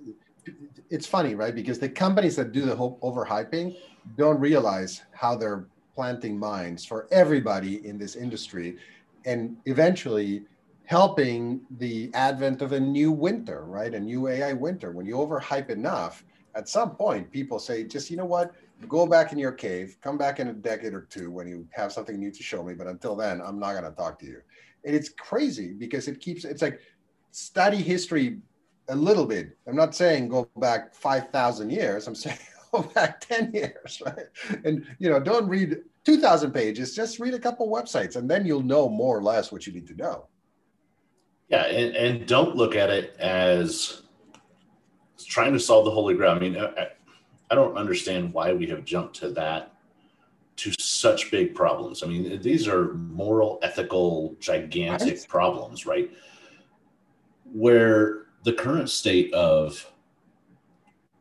it's 0.90 1.08
funny 1.08 1.36
right? 1.36 1.56
Because 1.56 1.80
the 1.80 1.88
companies 1.88 2.36
that 2.36 2.52
do 2.52 2.66
the 2.66 2.76
whole 2.76 3.00
overhyping 3.02 3.78
don't 4.18 4.38
realize 4.42 5.04
how 5.14 5.38
they're 5.38 5.68
planting 5.96 6.38
mines 6.38 6.84
for 6.84 7.08
everybody 7.10 7.88
in 7.88 7.98
this 7.98 8.18
industry 8.18 8.76
and 9.24 9.56
eventually 9.66 10.44
helping 10.84 11.62
the 11.78 12.12
advent 12.14 12.62
of 12.62 12.74
a 12.74 12.80
new 12.98 13.10
winter 13.10 13.64
right? 13.64 13.94
A 13.94 14.00
new 14.02 14.28
ai 14.28 14.52
winter. 14.52 14.92
When 14.92 15.06
you 15.06 15.16
overhype 15.16 15.70
enough 15.70 16.26
at 16.56 16.68
some 16.68 16.92
point 16.92 17.32
people 17.32 17.58
say 17.58 17.84
just 17.84 18.12
you 18.12 18.18
know 18.18 18.26
what 18.26 18.54
go 18.88 19.06
back 19.06 19.32
in 19.32 19.40
your 19.40 19.52
cave, 19.52 19.98
come 20.02 20.18
back 20.18 20.40
in 20.40 20.48
a 20.48 20.54
decade 20.54 20.94
or 20.94 21.02
two 21.02 21.32
when 21.32 21.48
you 21.48 21.68
have 21.72 21.92
something 21.92 22.20
new 22.20 22.32
to 22.32 22.44
show 22.44 22.64
me. 22.64 22.74
But 22.74 22.88
until 22.88 23.16
then, 23.16 23.42
I'm 23.42 23.60
not 23.60 23.74
going 23.74 23.84
to 23.84 23.92
talk 23.92 24.20
to 24.20 24.26
you. 24.26 24.42
And 24.86 24.96
it's 24.96 25.10
crazy 25.10 25.74
because 25.74 26.08
it 26.08 26.20
keeps, 26.20 26.46
it's 26.46 26.62
like 26.62 26.80
study 27.32 27.78
history 27.78 28.40
a 28.90 28.96
little 28.96 29.26
bit. 29.26 29.58
I'm 29.68 29.76
not 29.76 29.96
saying 29.96 30.30
go 30.30 30.50
back 30.58 30.94
5,000 30.94 31.70
years. 31.70 32.08
I'm 32.08 32.16
saying 32.24 32.38
go 32.72 32.82
back 32.82 33.22
10 33.22 33.54
years, 33.54 34.02
right? 34.06 34.26
And, 34.66 34.86
you 35.00 35.10
know, 35.10 35.20
don't 35.20 35.48
read 35.48 35.78
2,000 36.06 36.52
pages, 36.52 36.96
just 36.96 37.20
read 37.20 37.34
a 37.34 37.40
couple 37.40 37.70
websites 37.70 38.16
and 38.16 38.30
then 38.30 38.46
you'll 38.46 38.62
know 38.62 38.90
more 38.90 39.18
or 39.18 39.24
less 39.24 39.52
what 39.52 39.66
you 39.66 39.74
need 39.74 39.88
to 39.88 39.96
know. 39.96 40.28
Yeah. 41.50 41.66
And, 41.66 41.96
and 41.96 42.28
don't 42.28 42.56
look 42.56 42.76
at 42.76 42.90
it 42.90 43.16
as 43.20 44.02
trying 45.26 45.54
to 45.54 45.60
solve 45.60 45.86
the 45.86 45.92
holy 45.92 46.16
grail. 46.16 46.32
I 46.32 46.40
mean, 46.40 46.58
I 47.54 47.56
don't 47.56 47.78
understand 47.78 48.34
why 48.34 48.52
we 48.52 48.66
have 48.66 48.84
jumped 48.84 49.16
to 49.18 49.30
that 49.34 49.76
to 50.56 50.72
such 50.80 51.30
big 51.30 51.54
problems. 51.54 52.02
I 52.02 52.08
mean, 52.08 52.42
these 52.42 52.68
are 52.68 52.96
moral, 52.96 53.60
ethical, 53.62 54.36
gigantic 54.40 55.18
right. 55.20 55.28
problems, 55.30 55.86
right? 55.86 56.10
Where 57.44 58.24
the 58.44 58.54
current 58.54 58.90
state 58.90 59.32
of 59.36 59.88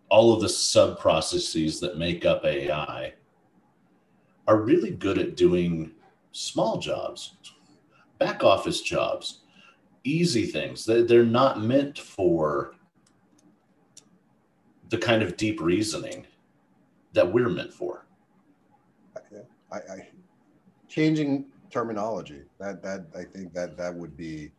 all 0.09 0.33
of 0.33 0.41
the 0.41 0.49
sub 0.49 0.99
processes 0.99 1.81
that 1.81 1.99
make 1.99 2.25
up 2.25 2.47
AI 2.47 3.13
are 4.49 4.63
really 4.63 4.93
good 4.93 5.19
at 5.19 5.37
doing 5.37 5.93
small 6.31 6.79
jobs, 6.79 7.37
back 8.19 8.43
office 8.43 8.81
jobs, 8.81 9.41
easy 10.05 10.47
things. 10.47 10.87
They're 10.87 11.27
not 11.27 11.61
meant 11.61 11.99
for 11.99 12.73
the 14.93 14.99
kind 14.99 15.23
of 15.23 15.39
deep 15.39 15.59
reasoning 15.59 16.27
that 17.15 17.33
we're 17.33 17.49
meant 17.49 17.73
for. 17.73 18.05
I, 19.73 19.77
I 19.77 20.09
changing 20.87 21.47
terminology 21.71 22.43
that 22.61 22.83
that 22.83 23.07
I 23.17 23.25
think 23.25 23.55
that 23.55 23.79
that 23.79 23.95
would 23.95 24.19
be 24.19 24.53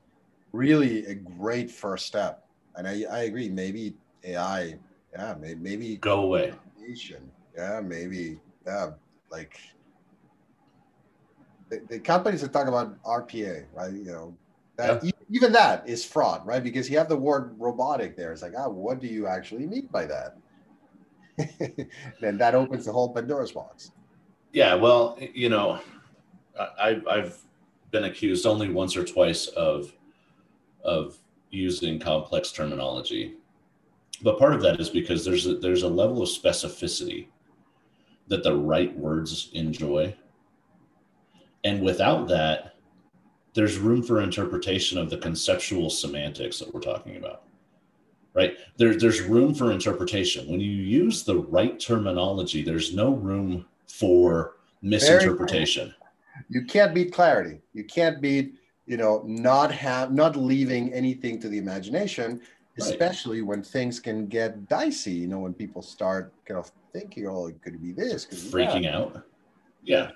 really 0.51 1.05
a 1.05 1.13
great 1.13 1.69
first 1.69 2.07
step. 2.07 2.47
And 2.75 2.87
I, 2.87 3.03
I 3.11 3.19
agree. 3.29 3.47
Maybe 3.47 3.93
AI, 4.23 4.79
yeah, 5.13 5.35
maybe, 5.39 5.59
maybe 5.59 5.97
go 5.97 6.23
away. 6.23 6.53
Yeah, 7.55 7.79
maybe 7.81 8.39
yeah, 8.65 8.89
like 9.29 9.59
the, 11.69 11.79
the 11.87 11.99
companies 11.99 12.41
that 12.41 12.51
talk 12.51 12.67
about 12.67 12.99
RPA, 13.03 13.65
right? 13.75 13.93
You 13.93 14.05
know, 14.05 14.37
that 14.77 15.03
yeah. 15.03 15.11
Even 15.33 15.51
that 15.51 15.89
is 15.89 16.05
fraud, 16.05 16.45
right? 16.45 16.63
Because 16.63 16.87
you 16.87 16.97
have 16.99 17.09
the 17.09 17.17
word 17.17 17.55
robotic 17.57 18.15
there. 18.15 18.31
It's 18.31 18.43
like, 18.43 18.53
ah, 18.55 18.69
what 18.69 18.99
do 18.99 19.07
you 19.07 19.25
actually 19.25 19.65
mean 19.65 19.89
by 19.91 20.05
that? 20.05 20.37
then 22.21 22.37
that 22.37 22.53
opens 22.53 22.85
the 22.85 22.91
whole 22.91 23.11
Pandora's 23.11 23.51
box. 23.51 23.91
Yeah, 24.51 24.75
well, 24.75 25.17
you 25.19 25.49
know, 25.49 25.79
I, 26.79 27.01
I've 27.09 27.39
been 27.89 28.03
accused 28.03 28.45
only 28.45 28.69
once 28.69 28.95
or 28.95 29.03
twice 29.03 29.47
of 29.47 29.91
of 30.83 31.17
using 31.49 31.99
complex 31.99 32.51
terminology, 32.51 33.33
but 34.21 34.37
part 34.37 34.53
of 34.53 34.61
that 34.61 34.79
is 34.79 34.89
because 34.89 35.25
there's 35.25 35.47
a, 35.47 35.55
there's 35.55 35.81
a 35.81 35.87
level 35.87 36.21
of 36.21 36.29
specificity 36.29 37.27
that 38.27 38.43
the 38.43 38.55
right 38.55 38.95
words 38.95 39.49
enjoy 39.53 40.15
and 41.63 41.81
without 41.81 42.27
that 42.27 42.72
there's 43.53 43.77
room 43.77 44.01
for 44.01 44.21
interpretation 44.21 44.97
of 44.97 45.09
the 45.09 45.17
conceptual 45.17 45.89
semantics 45.89 46.59
that 46.59 46.73
we're 46.73 46.81
talking 46.81 47.17
about 47.17 47.43
right? 48.33 48.57
There, 48.77 48.95
there's 48.95 49.21
room 49.21 49.53
for 49.53 49.71
interpretation. 49.71 50.49
When 50.49 50.59
you 50.59 50.71
use 50.71 51.23
the 51.23 51.37
right 51.37 51.79
terminology 51.79 52.63
there's 52.63 52.93
no 52.93 53.13
room 53.13 53.65
for 53.87 54.55
misinterpretation. 54.81 55.93
You 56.49 56.65
can't 56.65 56.93
beat 56.93 57.13
clarity. 57.13 57.59
You 57.73 57.83
can't 57.83 58.21
beat 58.21 58.55
you 58.85 58.97
know 58.97 59.23
not 59.25 59.71
have 59.71 60.11
not 60.11 60.35
leaving 60.35 60.91
anything 60.93 61.39
to 61.39 61.47
the 61.47 61.57
imagination 61.57 62.41
especially 62.79 63.39
right. 63.39 63.47
when 63.47 63.63
things 63.63 63.97
can 63.97 64.27
get 64.27 64.67
dicey 64.67 65.11
you 65.11 65.27
know 65.27 65.39
when 65.39 65.53
people 65.53 65.81
start 65.81 66.33
kind 66.45 66.59
of 66.59 66.69
thinking 66.91 67.25
oh 67.27 67.47
it 67.47 67.61
could 67.61 67.81
be 67.81 67.93
this 67.93 68.25
could 68.25 68.39
be 68.39 68.49
freaking 68.49 68.83
that. 68.83 68.95
out. 68.95 69.23
Yeah. 69.83 70.11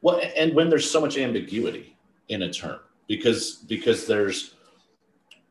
Well 0.00 0.22
and 0.36 0.54
when 0.54 0.70
there's 0.70 0.90
so 0.90 1.02
much 1.02 1.18
ambiguity 1.18 1.97
in 2.28 2.42
a 2.42 2.52
term 2.52 2.80
because 3.06 3.56
because 3.68 4.06
there's 4.06 4.54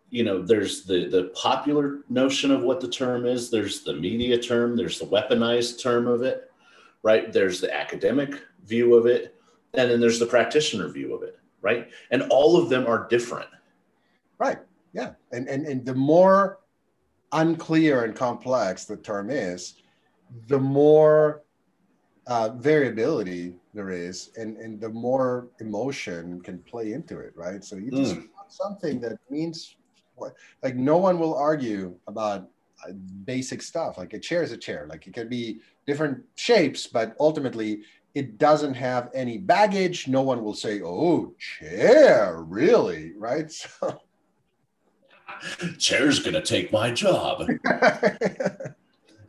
you 0.09 0.23
know 0.23 0.41
there's 0.41 0.83
the 0.83 1.07
the 1.07 1.25
popular 1.35 1.99
notion 2.09 2.51
of 2.51 2.61
what 2.61 2.79
the 2.79 2.87
term 2.87 3.25
is. 3.25 3.49
There's 3.49 3.81
the 3.83 3.93
media 3.93 4.37
term. 4.37 4.75
There's 4.75 4.99
the 4.99 5.05
weaponized 5.05 5.81
term 5.81 6.07
of 6.07 6.21
it 6.21 6.47
right? 7.03 7.31
There's 7.31 7.61
the 7.61 7.73
academic 7.73 8.41
view 8.65 8.95
of 8.95 9.05
it. 9.05 9.35
And 9.75 9.89
then 9.89 10.01
there's 10.01 10.19
the 10.19 10.25
practitioner 10.25 10.89
view 10.89 11.13
of 11.13 11.23
it 11.23 11.39
right? 11.61 11.89
And 12.11 12.23
all 12.29 12.61
of 12.61 12.69
them 12.69 12.85
are 12.87 13.07
different. 13.07 13.49
Right. 14.37 14.59
Yeah. 14.93 15.13
And 15.31 15.47
and, 15.47 15.65
and 15.65 15.85
the 15.85 15.95
more 15.95 16.59
unclear 17.31 18.03
and 18.03 18.15
complex 18.15 18.85
the 18.85 18.97
term 18.97 19.29
is 19.29 19.81
the 20.47 20.59
more 20.59 21.43
uh, 22.27 22.49
variability 22.49 23.55
there 23.77 23.91
is 23.91 24.31
and 24.35 24.57
and 24.57 24.81
the 24.81 24.89
more 24.89 25.47
emotion 25.59 26.41
can 26.41 26.57
play 26.63 26.91
into 26.93 27.19
it 27.19 27.31
right? 27.35 27.63
So 27.63 27.77
you 27.77 27.91
just 27.91 28.15
mm. 28.15 28.27
want 28.35 28.51
something 28.51 28.99
that 29.01 29.17
means 29.29 29.77
like 30.63 30.75
no 30.75 30.97
one 30.97 31.19
will 31.19 31.35
argue 31.35 31.95
about 32.07 32.49
uh, 32.83 32.91
basic 33.23 33.61
stuff. 33.61 33.97
Like 33.97 34.13
a 34.13 34.19
chair 34.19 34.41
is 34.41 34.51
a 34.51 34.57
chair. 34.57 34.87
Like 34.89 35.05
it 35.05 35.13
can 35.13 35.29
be 35.29 35.59
different 35.85 36.23
shapes 36.35 36.87
but 36.87 37.15
ultimately 37.19 37.81
it 38.15 38.39
doesn't 38.39 38.73
have 38.73 39.11
any 39.13 39.37
baggage. 39.37 40.07
No 40.07 40.23
one 40.23 40.43
will 40.43 40.55
say 40.55 40.81
oh 40.81 41.35
chair 41.39 42.41
really? 42.41 43.13
Right? 43.15 43.51
So 43.79 44.01
chair's 45.77 46.19
gonna 46.19 46.41
take 46.41 46.71
my 46.71 46.89
job 46.89 47.47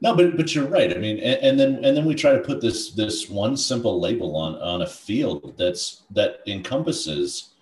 no 0.01 0.15
but 0.15 0.37
but 0.37 0.55
you're 0.55 0.67
right. 0.67 0.95
I 0.95 0.99
mean 0.99 1.19
and, 1.19 1.41
and, 1.43 1.61
then 1.61 1.85
and 1.85 1.97
then 1.97 2.05
we 2.05 2.15
try 2.15 2.33
to 2.33 2.41
put 2.41 2.61
this 2.61 2.93
this 2.93 3.29
one 3.29 3.57
simple 3.57 4.01
label 4.01 4.37
on 4.37 4.55
on 4.57 4.83
a 4.83 4.87
field 4.87 5.55
that's 5.57 6.03
that 6.11 6.41
encompasses 6.47 7.55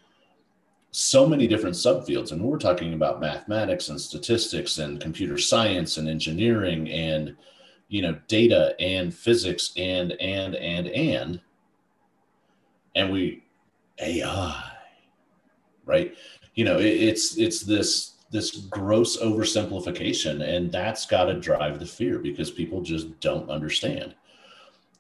so 0.90 1.27
many 1.27 1.46
different 1.46 1.77
subfields. 1.77 2.33
And 2.33 2.42
we're 2.42 2.59
talking 2.59 2.94
about 2.94 3.20
mathematics 3.20 3.90
and 3.90 4.01
statistics 4.01 4.79
and 4.79 5.01
computer 5.01 5.37
science 5.37 5.99
and 5.99 6.09
engineering 6.09 6.88
and 6.88 7.37
you 7.88 8.03
know 8.03 8.18
data 8.29 8.75
and 8.81 9.14
physics 9.14 9.72
and 9.77 10.12
and 10.12 10.57
and 10.57 10.88
and 10.88 11.40
and 12.94 13.12
we 13.12 13.44
ai 14.01 14.72
right? 15.87 16.14
You 16.55 16.64
know 16.64 16.79
it, 16.79 16.87
it's 16.87 17.38
it's 17.38 17.61
this 17.61 18.15
this 18.37 18.57
gross 18.57 19.16
oversimplification 19.16 20.46
and 20.46 20.70
that's 20.70 21.07
got 21.07 21.25
to 21.25 21.40
drive 21.40 21.81
the 21.81 21.87
fear 21.87 22.18
because 22.18 22.51
people 22.51 22.81
just 22.83 23.18
don't 23.20 23.49
understand 23.51 24.14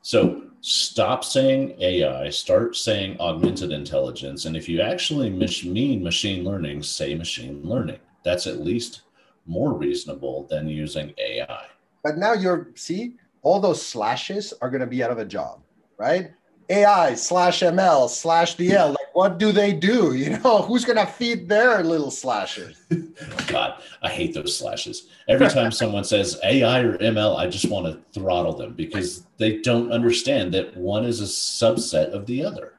so 0.06 0.42
stop 0.60 1.24
saying 1.24 1.74
AI, 1.80 2.30
start 2.30 2.76
saying 2.76 3.16
augmented 3.18 3.72
intelligence. 3.72 4.44
And 4.44 4.56
if 4.56 4.68
you 4.68 4.80
actually 4.80 5.30
mean 5.30 6.04
machine 6.04 6.44
learning, 6.44 6.84
say 6.84 7.16
machine 7.16 7.60
learning. 7.64 7.98
That's 8.22 8.46
at 8.46 8.60
least 8.60 9.02
more 9.46 9.72
reasonable 9.72 10.46
than 10.48 10.68
using 10.68 11.12
AI. 11.18 11.66
But 12.04 12.18
now 12.18 12.34
you're, 12.34 12.68
see, 12.76 13.14
all 13.42 13.58
those 13.58 13.84
slashes 13.84 14.54
are 14.62 14.70
going 14.70 14.80
to 14.80 14.86
be 14.86 15.02
out 15.02 15.10
of 15.10 15.18
a 15.18 15.24
job, 15.24 15.60
right? 15.98 16.30
AI 16.68 17.14
slash 17.14 17.62
ML 17.62 18.08
slash 18.08 18.56
DL. 18.56 18.90
Like, 18.90 19.05
what 19.16 19.38
do 19.38 19.50
they 19.50 19.72
do? 19.72 20.12
You 20.26 20.38
know, 20.38 20.60
who's 20.62 20.84
going 20.84 20.98
to 20.98 21.06
feed 21.06 21.48
their 21.48 21.82
little 21.82 22.10
slashes? 22.10 22.76
God, 23.46 23.82
I 24.02 24.10
hate 24.10 24.34
those 24.34 24.54
slashes. 24.56 25.08
Every 25.28 25.48
time 25.48 25.72
someone 25.82 26.04
says 26.04 26.38
AI 26.44 26.80
or 26.80 26.98
ML, 26.98 27.38
I 27.38 27.46
just 27.46 27.70
want 27.70 27.86
to 27.86 28.00
throttle 28.12 28.52
them 28.52 28.74
because 28.74 29.26
they 29.38 29.58
don't 29.58 29.90
understand 29.90 30.52
that 30.52 30.76
one 30.76 31.04
is 31.04 31.20
a 31.20 31.24
subset 31.24 32.10
of 32.10 32.26
the 32.26 32.44
other. 32.44 32.74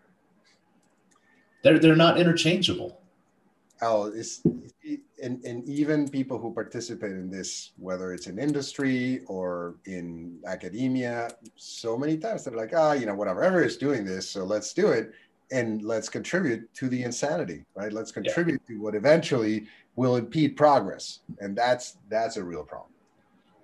They're, 1.64 1.80
they're 1.80 1.96
not 1.96 2.20
interchangeable. 2.20 3.02
Oh, 3.82 4.08
it's, 4.08 4.42
and, 5.24 5.44
and 5.44 5.68
even 5.68 6.08
people 6.08 6.38
who 6.38 6.54
participate 6.54 7.12
in 7.12 7.30
this, 7.32 7.72
whether 7.78 8.14
it's 8.14 8.28
in 8.28 8.40
industry 8.40 9.22
or 9.28 9.76
in 9.86 10.40
academia, 10.46 11.30
so 11.56 11.98
many 11.98 12.18
times 12.18 12.44
they're 12.44 12.58
like, 12.58 12.74
ah, 12.76 12.94
you 12.94 13.06
know, 13.06 13.16
whatever, 13.16 13.44
ever 13.44 13.64
is 13.64 13.78
doing 13.78 14.04
this, 14.04 14.30
so 14.30 14.44
let's 14.44 14.74
do 14.74 14.88
it 14.90 15.14
and 15.52 15.82
let's 15.84 16.10
contribute 16.10 16.74
to 16.76 16.90
the 16.90 17.04
insanity, 17.04 17.66
right? 17.76 17.94
Let's 17.94 18.12
contribute 18.12 18.62
yeah. 18.68 18.76
to 18.76 18.82
what 18.82 18.96
eventually 18.96 19.68
will 19.96 20.18
impede 20.18 20.56
progress, 20.56 21.20
and 21.40 21.56
that's 21.56 21.98
that's 22.10 22.38
a 22.38 22.44
real 22.44 22.64
problem. 22.64 22.92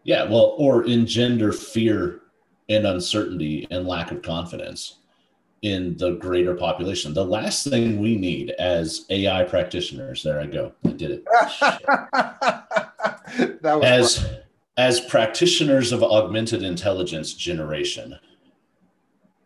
Yeah, 0.03 0.23
well, 0.23 0.55
or 0.57 0.85
engender 0.85 1.51
fear 1.53 2.21
and 2.69 2.85
uncertainty 2.85 3.67
and 3.71 3.87
lack 3.87 4.11
of 4.11 4.21
confidence 4.21 4.99
in 5.61 5.95
the 5.97 6.11
greater 6.15 6.55
population. 6.55 7.13
The 7.13 7.25
last 7.25 7.67
thing 7.67 7.99
we 8.01 8.17
need 8.17 8.51
as 8.51 9.05
AI 9.09 9.43
practitioners, 9.43 10.21
there 10.21 10.39
I 10.39 10.45
go, 10.45 10.73
I 10.85 10.89
did 10.89 11.11
it. 11.11 11.23
as 13.83 14.19
fun. 14.19 14.37
as 14.77 14.99
practitioners 15.01 15.93
of 15.93 16.03
augmented 16.03 16.63
intelligence 16.63 17.33
generation, 17.33 18.19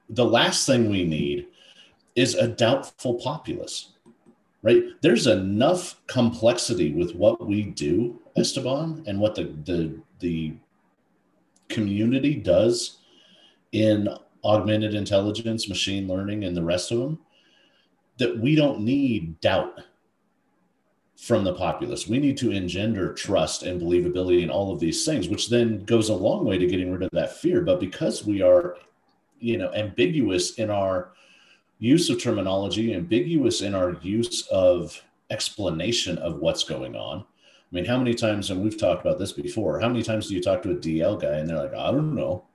the 0.09 0.25
last 0.25 0.65
thing 0.65 0.89
we 0.89 1.03
need 1.03 1.47
is 2.17 2.35
a 2.35 2.47
doubtful 2.47 3.13
populace. 3.13 3.93
Right? 4.63 4.83
There's 5.01 5.27
enough 5.27 6.01
complexity 6.07 6.91
with 6.91 7.15
what 7.15 7.47
we 7.47 7.63
do, 7.63 8.19
Esteban, 8.35 9.05
and 9.07 9.19
what 9.19 9.35
the 9.35 9.55
the 9.63 9.97
the 10.19 10.55
community 11.69 12.35
does 12.35 12.97
in 13.71 14.09
augmented 14.43 14.95
intelligence, 14.95 15.69
machine 15.69 16.07
learning, 16.07 16.43
and 16.43 16.57
the 16.57 16.63
rest 16.63 16.91
of 16.91 16.99
them, 16.99 17.19
that 18.17 18.39
we 18.39 18.55
don't 18.55 18.81
need 18.81 19.39
doubt 19.41 19.81
from 21.17 21.43
the 21.43 21.53
populace. 21.53 22.07
We 22.07 22.19
need 22.19 22.37
to 22.37 22.51
engender 22.51 23.13
trust 23.13 23.63
and 23.63 23.81
believability 23.81 24.41
in 24.41 24.49
all 24.49 24.71
of 24.71 24.79
these 24.79 25.05
things, 25.05 25.29
which 25.29 25.49
then 25.49 25.83
goes 25.85 26.09
a 26.09 26.15
long 26.15 26.45
way 26.45 26.57
to 26.57 26.67
getting 26.67 26.91
rid 26.91 27.03
of 27.03 27.11
that 27.11 27.37
fear. 27.37 27.61
But 27.61 27.79
because 27.79 28.25
we 28.25 28.41
are, 28.41 28.75
you 29.39 29.57
know, 29.57 29.71
ambiguous 29.73 30.55
in 30.55 30.69
our 30.69 31.11
use 31.79 32.09
of 32.09 32.21
terminology, 32.21 32.93
ambiguous 32.93 33.61
in 33.61 33.75
our 33.75 33.93
use 34.01 34.47
of 34.47 35.01
explanation 35.29 36.17
of 36.19 36.39
what's 36.39 36.63
going 36.63 36.95
on. 36.95 37.19
I 37.19 37.75
mean, 37.75 37.85
how 37.85 37.97
many 37.97 38.13
times, 38.13 38.49
and 38.49 38.61
we've 38.61 38.79
talked 38.79 39.05
about 39.05 39.19
this 39.19 39.33
before, 39.33 39.79
how 39.79 39.89
many 39.89 40.01
times 40.01 40.27
do 40.27 40.35
you 40.35 40.41
talk 40.41 40.61
to 40.63 40.71
a 40.71 40.75
DL 40.75 41.19
guy 41.19 41.37
and 41.37 41.49
they're 41.49 41.57
like, 41.57 41.73
I 41.73 41.91
don't 41.91 42.15
know. 42.15 42.45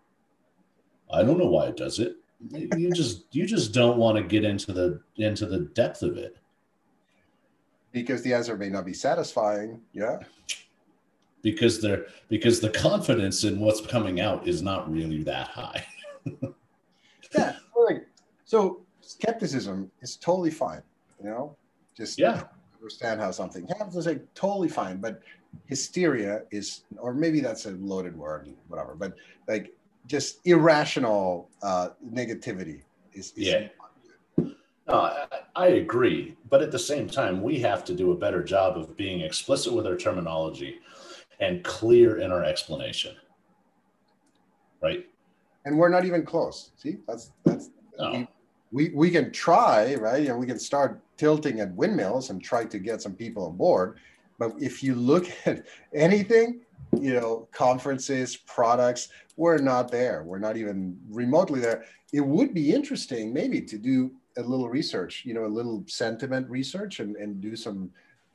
I 1.12 1.22
don't 1.22 1.38
know 1.38 1.46
why 1.46 1.66
it 1.66 1.76
does 1.76 1.98
it. 1.98 2.16
You 2.50 2.90
just 2.90 3.24
you 3.30 3.46
just 3.46 3.72
don't 3.72 3.98
want 3.98 4.16
to 4.16 4.22
get 4.22 4.44
into 4.44 4.72
the 4.72 5.00
into 5.16 5.46
the 5.46 5.60
depth 5.60 6.02
of 6.02 6.16
it. 6.16 6.38
Because 7.92 8.22
the 8.22 8.32
answer 8.32 8.56
may 8.56 8.68
not 8.68 8.84
be 8.84 8.94
satisfying. 8.94 9.80
Yeah. 9.92 10.18
Because 11.42 11.80
they're 11.80 12.06
because 12.28 12.58
the 12.60 12.70
confidence 12.70 13.44
in 13.44 13.60
what's 13.60 13.86
coming 13.86 14.20
out 14.20 14.48
is 14.48 14.62
not 14.62 14.90
really 14.90 15.22
that 15.24 15.48
high. 15.48 15.84
yeah. 17.34 17.56
Right. 17.76 18.02
So 18.44 18.80
skepticism 19.12 19.90
is 20.00 20.16
totally 20.16 20.50
fine. 20.50 20.82
You 21.22 21.30
know, 21.30 21.56
just 21.96 22.18
yeah. 22.18 22.44
understand 22.78 23.20
how 23.20 23.30
something 23.30 23.66
happens. 23.66 23.96
It's 23.96 24.06
like 24.06 24.22
totally 24.34 24.68
fine. 24.68 24.96
But 24.98 25.22
hysteria 25.66 26.42
is, 26.50 26.84
or 26.98 27.14
maybe 27.14 27.40
that's 27.40 27.66
a 27.66 27.72
loaded 27.72 28.16
word, 28.16 28.48
whatever. 28.68 28.94
But 28.94 29.14
like 29.48 29.72
just 30.06 30.40
irrational 30.46 31.48
uh, 31.62 31.90
negativity 32.12 32.82
is, 33.12 33.32
is 33.36 33.48
yeah. 33.48 33.68
No, 34.88 35.00
I, 35.00 35.26
I 35.54 35.66
agree, 35.68 36.36
but 36.50 36.60
at 36.60 36.72
the 36.72 36.78
same 36.78 37.08
time, 37.08 37.40
we 37.40 37.60
have 37.60 37.84
to 37.84 37.94
do 37.94 38.10
a 38.10 38.16
better 38.16 38.42
job 38.42 38.76
of 38.76 38.96
being 38.96 39.20
explicit 39.20 39.72
with 39.72 39.86
our 39.86 39.96
terminology 39.96 40.80
and 41.38 41.62
clear 41.62 42.18
in 42.18 42.32
our 42.32 42.42
explanation. 42.44 43.14
Right. 44.82 45.06
And 45.64 45.78
we're 45.78 45.88
not 45.88 46.04
even 46.04 46.26
close. 46.26 46.72
See, 46.76 46.96
that's 47.06 47.30
that's 47.44 47.70
no. 47.96 48.26
We, 48.72 48.88
we 48.94 49.10
can 49.10 49.30
try, 49.30 49.94
right? 49.96 50.26
And 50.26 50.38
we 50.38 50.46
can 50.46 50.58
start 50.58 51.00
tilting 51.18 51.60
at 51.60 51.72
windmills 51.74 52.30
and 52.30 52.42
try 52.42 52.64
to 52.64 52.78
get 52.78 53.02
some 53.02 53.14
people 53.14 53.46
on 53.46 53.56
board. 53.56 53.98
But 54.38 54.54
if 54.58 54.82
you 54.82 54.94
look 54.94 55.30
at 55.46 55.66
anything, 55.94 56.60
you 56.98 57.14
know, 57.14 57.48
conferences, 57.52 58.36
products, 58.36 59.08
we're 59.36 59.58
not 59.58 59.90
there. 59.90 60.24
We're 60.24 60.38
not 60.38 60.56
even 60.56 60.98
remotely 61.10 61.60
there. 61.60 61.84
It 62.12 62.20
would 62.20 62.52
be 62.52 62.72
interesting 62.72 63.32
maybe 63.32 63.60
to 63.62 63.78
do 63.78 64.10
a 64.36 64.42
little 64.42 64.68
research, 64.68 65.22
you 65.24 65.34
know, 65.34 65.44
a 65.44 65.46
little 65.46 65.84
sentiment 65.86 66.48
research 66.48 67.00
and, 67.00 67.16
and 67.16 67.40
do 67.40 67.54
some 67.56 67.90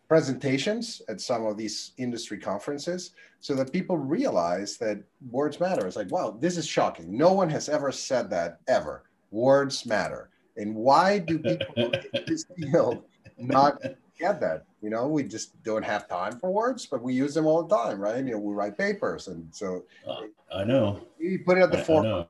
presentations 0.08 1.02
at 1.10 1.19
some 1.19 1.45
of 1.45 1.58
these 1.58 1.91
industry 1.97 2.38
conferences 2.38 3.12
so 3.39 3.54
that 3.56 3.73
people 3.73 3.97
realize 3.97 4.78
that 4.78 5.04
words 5.30 5.60
matter. 5.60 5.86
It's 5.86 5.95
like, 5.95 6.12
wow, 6.12 6.38
this 6.39 6.58
is 6.58 6.65
shocking. 6.65 7.15
No 7.15 7.34
one 7.34 7.50
has 7.50 7.67
ever 7.67 7.91
said 7.91 8.30
that 8.30 8.60
ever. 8.67 9.04
Words 9.32 9.86
matter. 9.86 10.30
And 10.56 10.76
why 10.76 11.20
do 11.20 11.40
people 11.40 11.74
in 12.13 12.24
this 12.28 12.46
field 12.58 13.04
not 13.38 13.82
get 14.20 14.40
that? 14.42 14.66
You 14.82 14.90
know, 14.90 15.08
we 15.08 15.24
just 15.24 15.62
don't 15.63 15.84
have 15.84 16.08
time 16.08 16.40
for 16.40 16.52
words, 16.52 16.86
but 16.86 17.02
we 17.02 17.13
use 17.13 17.34
them 17.34 17.46
all 17.46 17.63
the 17.63 17.76
time, 17.76 18.00
right? 18.00 18.24
You 18.24 18.32
know, 18.32 18.40
we 18.40 18.54
write 18.54 18.78
papers. 18.78 19.28
And 19.28 19.48
so 19.52 19.86
uh, 20.08 20.22
I 20.54 20.63
know. 20.63 21.02
You 21.20 21.40
put 21.40 21.58
it 21.58 21.62
at 21.62 21.72
the 21.72 21.80
forefront. 21.80 22.28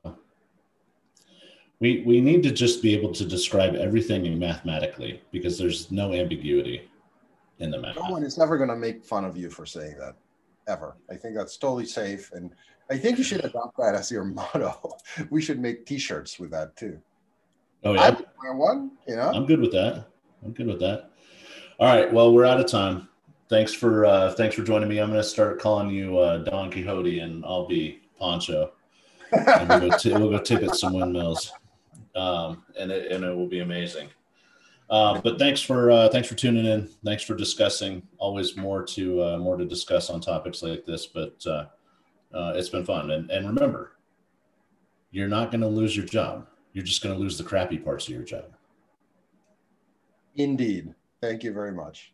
We, 1.80 2.02
we 2.04 2.20
need 2.20 2.42
to 2.42 2.50
just 2.50 2.82
be 2.82 2.92
able 2.94 3.12
to 3.12 3.24
describe 3.24 3.76
everything 3.76 4.36
mathematically 4.38 5.22
because 5.30 5.56
there's 5.56 5.92
no 5.92 6.12
ambiguity 6.12 6.90
in 7.60 7.70
the 7.70 7.80
math. 7.80 7.96
No 7.96 8.10
one 8.10 8.24
is 8.24 8.38
ever 8.38 8.56
going 8.56 8.70
to 8.70 8.76
make 8.76 9.04
fun 9.04 9.24
of 9.24 9.36
you 9.36 9.48
for 9.48 9.64
saying 9.64 9.96
that, 9.98 10.16
ever. 10.68 10.96
I 11.10 11.16
think 11.16 11.34
that's 11.34 11.56
totally 11.56 11.86
safe, 11.86 12.30
and 12.32 12.50
I 12.90 12.96
think 12.98 13.18
you 13.18 13.24
should 13.24 13.44
adopt 13.44 13.76
that 13.78 13.94
as 13.94 14.10
your 14.10 14.24
motto. 14.38 14.96
we 15.30 15.42
should 15.42 15.58
make 15.58 15.86
T-shirts 15.86 16.38
with 16.38 16.50
that 16.52 16.76
too. 16.76 16.98
Oh 17.84 17.94
yeah, 17.94 18.02
I 18.02 18.10
would 18.10 18.26
wear 18.42 18.54
one. 18.54 18.92
You 19.06 19.16
know, 19.16 19.30
I'm 19.30 19.46
good 19.46 19.60
with 19.60 19.72
that. 19.72 20.06
I'm 20.44 20.52
good 20.52 20.66
with 20.66 20.80
that. 20.80 21.10
All 21.80 21.86
right. 21.86 22.12
Well, 22.12 22.32
we're 22.32 22.44
out 22.44 22.60
of 22.60 22.66
time. 22.66 23.08
Thanks 23.48 23.72
for 23.72 24.04
uh, 24.04 24.32
thanks 24.34 24.54
for 24.54 24.62
joining 24.62 24.88
me. 24.88 24.98
I'm 24.98 25.08
going 25.08 25.20
to 25.20 25.28
start 25.28 25.60
calling 25.60 25.90
you 25.90 26.18
uh, 26.18 26.38
Don 26.38 26.70
Quixote, 26.70 27.20
and 27.20 27.44
I'll 27.44 27.66
be 27.66 28.00
Pancho. 28.20 28.72
and 29.32 29.68
we'll 29.68 29.90
go, 29.90 29.98
t- 29.98 30.12
we'll 30.12 30.30
go 30.30 30.72
some 30.72 30.94
windmills, 30.94 31.52
um, 32.16 32.64
and 32.78 32.90
it, 32.90 33.12
and 33.12 33.24
it 33.24 33.34
will 33.34 33.46
be 33.46 33.60
amazing. 33.60 34.08
Uh, 34.90 35.20
but 35.20 35.38
thanks 35.38 35.60
for 35.60 35.90
uh, 35.90 36.08
thanks 36.08 36.28
for 36.28 36.34
tuning 36.34 36.64
in. 36.64 36.88
Thanks 37.04 37.22
for 37.22 37.34
discussing. 37.34 38.02
Always 38.16 38.56
more 38.56 38.82
to 38.84 39.22
uh, 39.22 39.38
more 39.38 39.56
to 39.56 39.64
discuss 39.64 40.08
on 40.08 40.20
topics 40.20 40.62
like 40.62 40.86
this, 40.86 41.06
but 41.06 41.36
uh, 41.46 41.66
uh, 42.32 42.52
it's 42.56 42.70
been 42.70 42.84
fun. 42.84 43.10
And 43.10 43.30
and 43.30 43.46
remember, 43.46 43.92
you're 45.10 45.28
not 45.28 45.50
going 45.50 45.60
to 45.60 45.68
lose 45.68 45.94
your 45.96 46.06
job. 46.06 46.46
You're 46.72 46.84
just 46.84 47.02
going 47.02 47.14
to 47.14 47.20
lose 47.20 47.36
the 47.36 47.44
crappy 47.44 47.76
parts 47.76 48.06
of 48.06 48.14
your 48.14 48.22
job. 48.22 48.44
Indeed. 50.36 50.94
Thank 51.20 51.42
you 51.42 51.52
very 51.52 51.72
much. 51.72 52.12